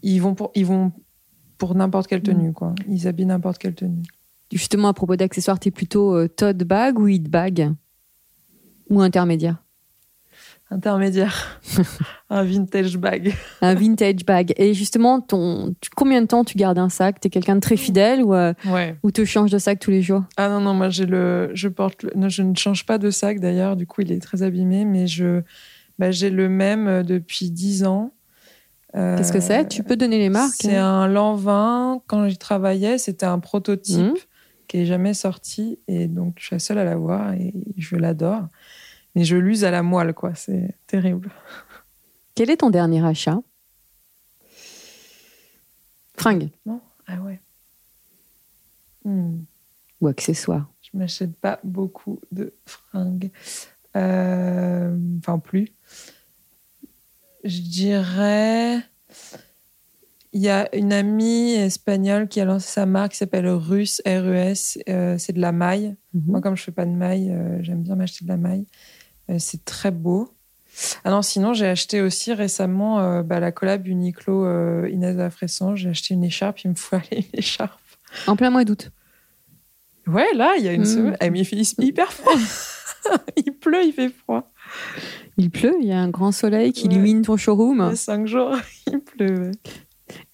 ils 0.03 0.19
vont 0.21 0.35
pour, 0.35 0.51
ils 0.57 0.67
vont 0.67 0.91
pour 1.63 1.77
n'importe 1.77 2.09
quelle 2.09 2.23
tenue, 2.23 2.53
quoi. 2.53 2.75
Ils 2.89 3.07
habillent 3.07 3.27
n'importe 3.27 3.59
quelle 3.59 3.77
tenue. 3.77 4.03
Justement, 4.51 4.89
à 4.89 4.93
propos 4.95 5.15
d'accessoires, 5.15 5.61
t'es 5.61 5.71
plutôt 5.71 6.13
euh, 6.17 6.27
tote 6.27 6.57
bag 6.65 6.99
ou 6.99 7.07
hit 7.07 7.31
bag 7.31 7.71
Ou 8.91 9.01
intermédiaire? 9.01 9.63
Intermédiaire. 10.73 11.61
un 12.31 12.43
vintage 12.43 12.97
bag. 12.99 13.33
Un 13.61 13.75
vintage 13.75 14.25
bag. 14.27 14.55
Et 14.57 14.75
justement, 14.75 15.21
ton, 15.21 15.73
tu- 15.81 15.91
combien 15.95 16.21
de 16.21 16.27
temps 16.27 16.43
tu 16.43 16.57
gardes 16.59 16.79
un 16.79 16.89
sac? 16.89 17.21
T'es 17.21 17.31
quelqu'un 17.31 17.55
de 17.55 17.61
très 17.61 17.77
fidèle 17.77 18.23
ou, 18.25 18.35
euh, 18.35 18.55
Ouais. 18.67 18.97
ou 19.05 19.13
te 19.13 19.25
changes 19.25 19.53
de 19.53 19.59
sac 19.59 19.79
tous 19.79 19.93
les 19.93 20.03
jours? 20.03 20.25
Ah 20.37 20.49
non, 20.49 20.61
non, 20.61 20.75
moi 20.75 20.89
j'ai 20.89 21.07
le, 21.07 21.51
je 21.55 21.69
porte, 21.69 22.03
le- 22.03 22.13
non, 22.17 22.29
je 22.29 22.43
ne 22.43 22.57
change 22.57 22.87
pas 22.87 22.99
de 22.99 23.11
sac 23.11 23.39
d'ailleurs, 23.39 23.77
du 23.77 23.87
coup 23.87 24.01
il 24.01 24.11
est 24.11 24.21
très 24.21 24.43
abîmé, 24.43 24.85
mais 24.85 25.07
je, 25.07 25.43
bah, 26.01 26.11
j'ai 26.11 26.31
le 26.31 26.49
même 26.49 26.89
euh, 26.89 27.03
depuis 27.05 27.51
10 27.53 27.85
ans. 27.85 28.13
Euh, 28.95 29.17
Qu'est-ce 29.17 29.33
que 29.33 29.41
c'est? 29.41 29.69
Tu 29.69 29.83
peux 29.83 29.97
donner 29.97 30.19
les 30.19 30.29
marques 30.29 30.55
C'est 30.61 30.77
un 30.77 31.09
Lanvin. 31.09 32.03
Quand 32.07 32.29
j'y 32.29 32.37
travaillais, 32.37 32.99
c'était 32.99 33.27
un 33.27 33.39
prototype 33.39 33.99
Mhm. 33.99 34.15
qui 34.69 34.79
est 34.79 34.87
jamais 34.87 35.15
sorti 35.15 35.79
et 35.89 36.07
donc 36.09 36.35
je 36.39 36.45
suis 36.47 36.55
la 36.57 36.59
seule 36.61 36.79
à 36.79 36.85
l'avoir 36.85 37.33
et 37.33 37.55
je 37.79 37.97
l'adore. 37.97 38.43
Mais 39.15 39.25
je 39.25 39.37
l'use 39.37 39.65
à 39.65 39.71
la 39.71 39.83
moelle, 39.83 40.15
quoi. 40.15 40.35
C'est 40.35 40.75
terrible. 40.87 41.31
Quel 42.35 42.51
est 42.51 42.59
ton 42.59 42.71
dernier 42.71 43.05
achat? 43.05 43.41
Fringue 46.17 46.51
Non 46.67 46.81
Ah 47.07 47.17
ouais. 47.21 47.41
Hmm. 49.05 49.41
ou 50.01 50.07
accessoire 50.07 50.69
Je 50.83 50.97
m'achète 50.97 51.35
pas 51.37 51.59
beaucoup 51.65 52.21
de 52.31 52.53
fringues. 52.67 53.31
Euh, 53.97 54.97
Enfin, 55.19 55.39
plus. 55.39 55.69
Je 57.45 57.61
dirais. 57.61 58.81
Il 60.35 60.41
y 60.41 60.49
a 60.49 60.75
une 60.75 60.93
amie 60.95 61.53
espagnole 61.53 62.27
qui 62.27 62.41
a 62.41 62.47
lancé 62.47 62.67
sa 62.67 62.87
marque 62.87 63.13
qui 63.13 63.19
s'appelle 63.19 63.47
Russe, 63.49 64.01
R-E-S. 64.07 64.79
Euh, 64.89 65.17
c'est 65.19 65.35
de 65.35 65.41
la 65.41 65.53
maille. 65.53 65.95
Moi, 66.15 66.41
comme 66.41 66.57
je 66.57 66.63
fais 66.63 66.73
pas 66.73 66.87
de 66.87 66.91
maille, 66.91 67.31
euh, 67.31 67.59
j'aime 67.63 67.83
bien 67.83 67.97
m'acheter 67.97 68.25
de 68.25 68.31
la 68.31 68.39
maille. 68.39 68.65
Euh, 69.31 69.37
c'est 69.39 69.65
très 69.67 69.91
beau. 69.91 70.33
Ah 71.05 71.11
non, 71.11 71.21
sinon, 71.21 71.53
j'ai 71.53 71.67
acheté 71.67 72.01
aussi 72.01 72.33
récemment 72.33 73.01
euh, 73.01 73.23
bah, 73.23 73.41
la 73.41 73.53
collab 73.53 73.87
Uniqlo 73.87 74.87
Inès 74.87 75.15
de 75.15 75.21
la 75.21 75.29
Fresson. 75.31 75.77
J'ai 75.77 75.91
acheté 75.91 76.15
une 76.15 76.25
écharpe. 76.25 76.61
Il 76.65 76.71
me 76.71 76.75
faut 76.77 76.97
aller 77.11 77.27
une 77.33 77.39
écharpe. 77.39 77.79
En 78.27 78.35
plein 78.37 78.49
mois 78.49 78.65
d'août. 78.65 78.91
Ouais, 80.07 80.33
là, 80.35 80.55
il 80.57 80.65
y 80.65 80.69
a 80.69 80.73
une 80.73 80.83
Mm. 80.83 80.87
semaine. 80.87 81.17
Eh, 81.21 81.29
mais 81.29 81.41
il 81.41 81.45
fait 81.45 81.57
hyper 81.85 82.11
froid. 82.11 82.33
il 83.37 83.53
pleut, 83.53 83.85
il 83.85 83.93
fait 83.93 84.09
froid. 84.09 84.51
Il 85.39 85.51
pleut, 85.51 85.75
il 85.81 85.87
y 85.89 85.93
a 85.93 85.99
un 85.99 86.09
grand 86.09 86.33
soleil 86.33 86.73
qui 86.73 86.87
Ouais. 86.89 86.95
illumine 86.95 87.23
ton 87.23 87.37
showroom. 87.37 87.95
Cinq 87.97 88.27
jours, 88.27 88.55
il 88.93 89.01
pleut. 89.01 89.35
ouais. 89.47 89.51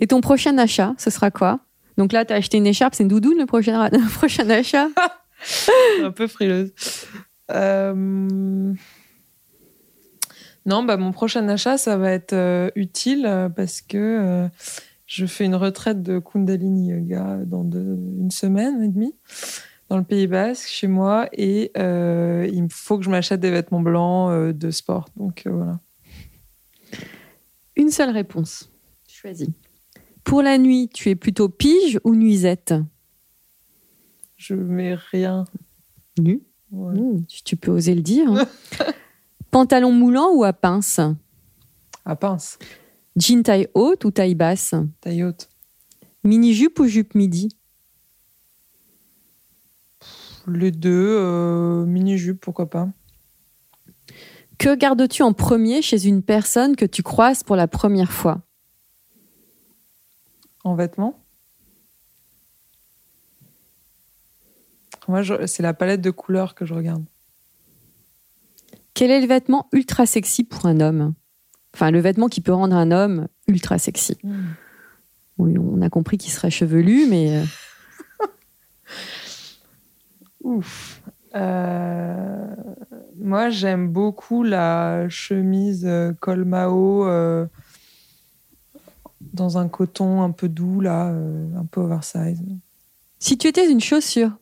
Et 0.00 0.06
ton 0.08 0.20
prochain 0.20 0.58
achat, 0.58 0.94
ce 0.98 1.10
sera 1.10 1.30
quoi? 1.30 1.60
Donc 1.96 2.12
là, 2.12 2.24
tu 2.24 2.32
as 2.32 2.36
acheté 2.36 2.56
une 2.58 2.66
écharpe, 2.66 2.94
c'est 2.94 3.02
une 3.04 3.08
doudoune 3.08 3.38
le 3.38 3.46
prochain, 3.46 3.88
le 3.92 4.08
prochain 4.12 4.48
achat? 4.50 4.88
Un 6.02 6.10
peu 6.10 6.26
frileuse. 6.26 6.72
Euh, 7.52 7.94
Non, 10.66 10.82
bah, 10.82 10.96
mon 10.96 11.12
prochain 11.12 11.48
achat, 11.48 11.78
ça 11.78 11.96
va 11.96 12.10
être 12.10 12.34
euh, 12.34 12.70
utile 12.74 13.24
euh, 13.26 13.48
parce 13.48 13.80
que 13.80 13.96
euh, 13.96 14.48
je 15.06 15.24
fais 15.24 15.44
une 15.46 15.54
retraite 15.54 16.02
de 16.02 16.18
Kundalini 16.18 16.88
Yoga 16.90 17.38
dans 17.46 17.64
deux- 17.64 17.98
une 18.20 18.30
semaine 18.30 18.82
et 18.82 18.88
demie 18.88 19.14
dans 19.88 19.96
le 19.96 20.04
Pays 20.04 20.26
Basque, 20.26 20.68
chez 20.68 20.86
moi, 20.86 21.28
et 21.32 21.70
euh, 21.78 22.48
il 22.52 22.64
me 22.64 22.68
faut 22.68 22.98
que 22.98 23.04
je 23.04 23.10
m'achète 23.10 23.40
des 23.40 23.50
vêtements 23.50 23.80
blancs 23.80 24.30
euh, 24.30 24.52
de 24.52 24.70
sport. 24.70 25.06
Donc 25.16 25.44
euh, 25.46 25.50
voilà. 25.50 25.80
Une 27.76 27.90
seule 27.90 28.10
réponse. 28.10 28.70
Choisis. 29.06 29.48
Pour 30.24 30.42
la 30.42 30.58
nuit, 30.58 30.90
tu 30.92 31.08
es 31.08 31.14
plutôt 31.14 31.48
pige 31.48 31.98
ou 32.04 32.14
nuisette? 32.14 32.74
Je 34.36 34.54
mets 34.54 34.94
rien. 34.94 35.44
Nu. 36.18 36.42
Ouais. 36.70 36.94
Mmh, 36.98 37.24
tu- 37.44 37.56
peux 37.56 37.70
oser 37.70 37.94
le 37.94 38.02
dire. 38.02 38.30
hein. 38.30 38.46
Pantalon 39.50 39.90
moulant 39.92 40.30
ou 40.34 40.44
à 40.44 40.52
pince? 40.52 41.00
À 42.04 42.14
pince, 42.16 42.58
Jean 43.16 43.42
taille 43.42 43.68
haute 43.74 44.04
ou 44.04 44.10
taille 44.10 44.34
basse? 44.34 44.74
Taille 45.00 45.24
haute. 45.24 45.48
Mini-jupe 46.24 46.78
ou 46.80 46.86
jupe 46.86 47.14
midi? 47.14 47.48
Les 50.48 50.70
deux, 50.70 51.16
euh, 51.18 51.84
mini-jupe, 51.84 52.40
pourquoi 52.40 52.70
pas. 52.70 52.88
Que 54.58 54.74
gardes-tu 54.74 55.22
en 55.22 55.32
premier 55.32 55.82
chez 55.82 56.06
une 56.06 56.22
personne 56.22 56.74
que 56.74 56.86
tu 56.86 57.02
croises 57.02 57.42
pour 57.42 57.54
la 57.54 57.68
première 57.68 58.10
fois? 58.10 58.40
En 60.64 60.74
vêtements? 60.74 61.22
Moi, 65.06 65.22
c'est 65.46 65.62
la 65.62 65.74
palette 65.74 66.00
de 66.00 66.10
couleurs 66.10 66.54
que 66.54 66.66
je 66.66 66.74
regarde. 66.74 67.04
Quel 68.94 69.10
est 69.10 69.20
le 69.20 69.26
vêtement 69.26 69.68
ultra 69.72 70.06
sexy 70.06 70.44
pour 70.44 70.66
un 70.66 70.80
homme? 70.80 71.14
Enfin, 71.74 71.90
le 71.90 72.00
vêtement 72.00 72.28
qui 72.28 72.40
peut 72.40 72.52
rendre 72.52 72.74
un 72.74 72.90
homme 72.90 73.28
ultra 73.46 73.78
sexy. 73.78 74.18
Oui, 75.38 75.56
on 75.56 75.80
a 75.80 75.88
compris 75.88 76.18
qu'il 76.18 76.32
serait 76.32 76.50
chevelu, 76.50 77.06
mais 77.08 77.36
euh, 77.36 77.44
Ouf. 80.48 81.02
Euh, 81.34 82.46
moi, 83.16 83.50
j'aime 83.50 83.88
beaucoup 83.88 84.42
la 84.42 85.06
chemise 85.10 85.84
euh, 85.86 86.14
col 86.14 86.46
Mao 86.46 87.06
euh, 87.06 87.46
dans 89.34 89.58
un 89.58 89.68
coton 89.68 90.22
un 90.22 90.30
peu 90.30 90.48
doux, 90.48 90.80
là, 90.80 91.08
euh, 91.10 91.54
un 91.56 91.66
peu 91.66 91.82
oversize. 91.82 92.40
si 93.18 93.36
tu 93.36 93.46
étais 93.46 93.70
une 93.70 93.80
chaussure, 93.80 94.32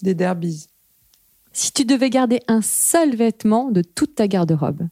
Des 0.00 0.14
derbies. 0.14 0.68
si 1.52 1.72
tu 1.72 1.84
devais 1.84 2.08
garder 2.08 2.40
un 2.48 2.62
seul 2.62 3.14
vêtement 3.14 3.70
de 3.70 3.82
toute 3.82 4.14
ta 4.14 4.26
garde-robe, 4.28 4.88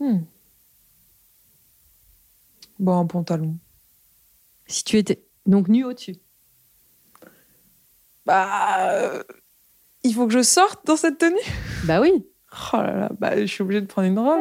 Hmm. 0.00 0.20
Bon, 2.78 2.98
un 2.98 3.04
pantalon. 3.06 3.58
si 4.66 4.82
tu 4.82 4.96
étais 4.96 5.22
donc 5.44 5.68
nu 5.68 5.84
au-dessus, 5.84 6.16
Bah, 8.30 8.90
euh, 8.92 9.22
il 10.04 10.14
faut 10.14 10.28
que 10.28 10.32
je 10.32 10.42
sorte 10.42 10.86
dans 10.86 10.96
cette 10.96 11.18
tenue. 11.18 11.34
bah 11.84 12.00
oui, 12.00 12.12
Oh 12.72 12.76
là 12.76 12.94
là, 12.96 13.10
bah, 13.18 13.36
je 13.40 13.46
suis 13.46 13.62
obligée 13.62 13.80
de 13.80 13.86
prendre 13.86 14.06
une 14.06 14.18
robe. 14.20 14.40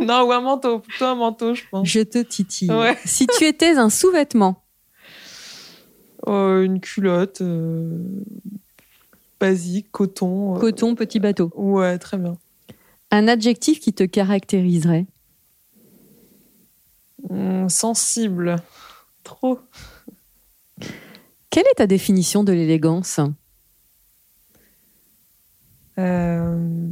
non, 0.00 0.22
ou 0.22 0.30
un 0.32 0.40
manteau, 0.40 0.78
plutôt 0.78 1.06
un 1.06 1.16
manteau, 1.16 1.52
je 1.52 1.62
pense. 1.68 1.88
je 1.88 1.98
te 2.00 2.18
titille. 2.22 2.70
Ouais. 2.70 2.96
Si 3.04 3.26
tu 3.26 3.44
étais 3.44 3.76
un 3.76 3.90
sous-vêtement, 3.90 4.62
Euh, 6.28 6.62
une 6.62 6.78
culotte 6.80 7.40
euh, 7.40 7.98
basique, 9.40 9.90
coton. 9.90 10.54
coton, 10.60 10.94
petit 10.94 11.18
bateau, 11.18 11.50
Ouais, 11.56 11.98
très 11.98 12.18
bien. 12.18 12.36
un 13.10 13.26
adjectif 13.26 13.80
qui 13.80 13.92
te 13.92 14.04
caractériserait, 14.04 15.06
Hum, 17.30 17.68
sensible. 17.68 18.56
Trop. 19.24 19.58
Quelle 21.52 21.66
est 21.70 21.76
ta 21.76 21.86
définition 21.86 22.44
de 22.44 22.52
l'élégance? 22.52 23.20
Euh, 25.98 26.88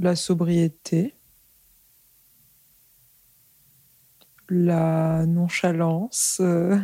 la 0.00 0.16
sobriété. 0.16 1.14
La 4.48 5.26
nonchalance. 5.26 6.38
euh, 6.40 6.78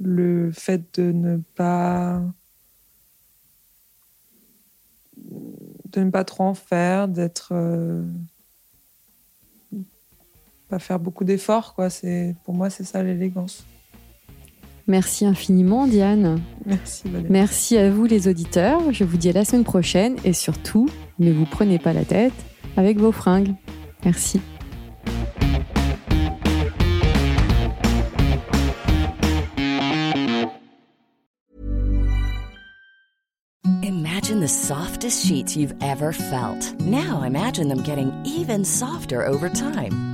le 0.00 0.50
fait 0.50 0.98
de 0.98 1.12
ne 1.12 1.36
pas. 1.54 2.20
de 5.16 6.00
ne 6.00 6.10
pas 6.10 6.24
trop 6.24 6.42
en 6.42 6.54
faire, 6.54 7.06
d'être. 7.06 7.52
euh, 7.52 8.04
pas 10.68 10.80
faire 10.80 10.98
beaucoup 10.98 11.22
d'efforts, 11.22 11.74
quoi. 11.76 11.88
C'est, 11.88 12.34
pour 12.42 12.54
moi, 12.54 12.68
c'est 12.68 12.82
ça 12.82 13.00
l'élégance. 13.04 13.64
Merci 14.86 15.24
infiniment, 15.24 15.86
Diane. 15.86 16.40
Merci, 16.66 17.08
Valérie. 17.08 17.30
Merci 17.30 17.78
à 17.78 17.90
vous 17.90 18.04
les 18.04 18.28
auditeurs. 18.28 18.80
Je 18.92 19.04
vous 19.04 19.16
dis 19.16 19.30
à 19.30 19.32
la 19.32 19.44
semaine 19.44 19.64
prochaine 19.64 20.16
et 20.24 20.32
surtout, 20.32 20.88
ne 21.18 21.32
vous 21.32 21.46
prenez 21.46 21.78
pas 21.78 21.92
la 21.92 22.04
tête 22.04 22.34
avec 22.76 22.98
vos 22.98 23.12
fringues. 23.12 23.54
Merci. 24.04 24.40
Imagine 33.82 34.40
the 34.40 34.48
softest 34.48 35.26
sheets 35.26 35.56
you've 35.56 35.74
ever 35.82 36.12
felt. 36.12 36.74
Now 36.80 37.22
imagine 37.22 37.68
them 37.68 37.82
getting 37.82 38.12
even 38.24 38.64
softer 38.64 39.26
over 39.26 39.48
time. 39.48 40.13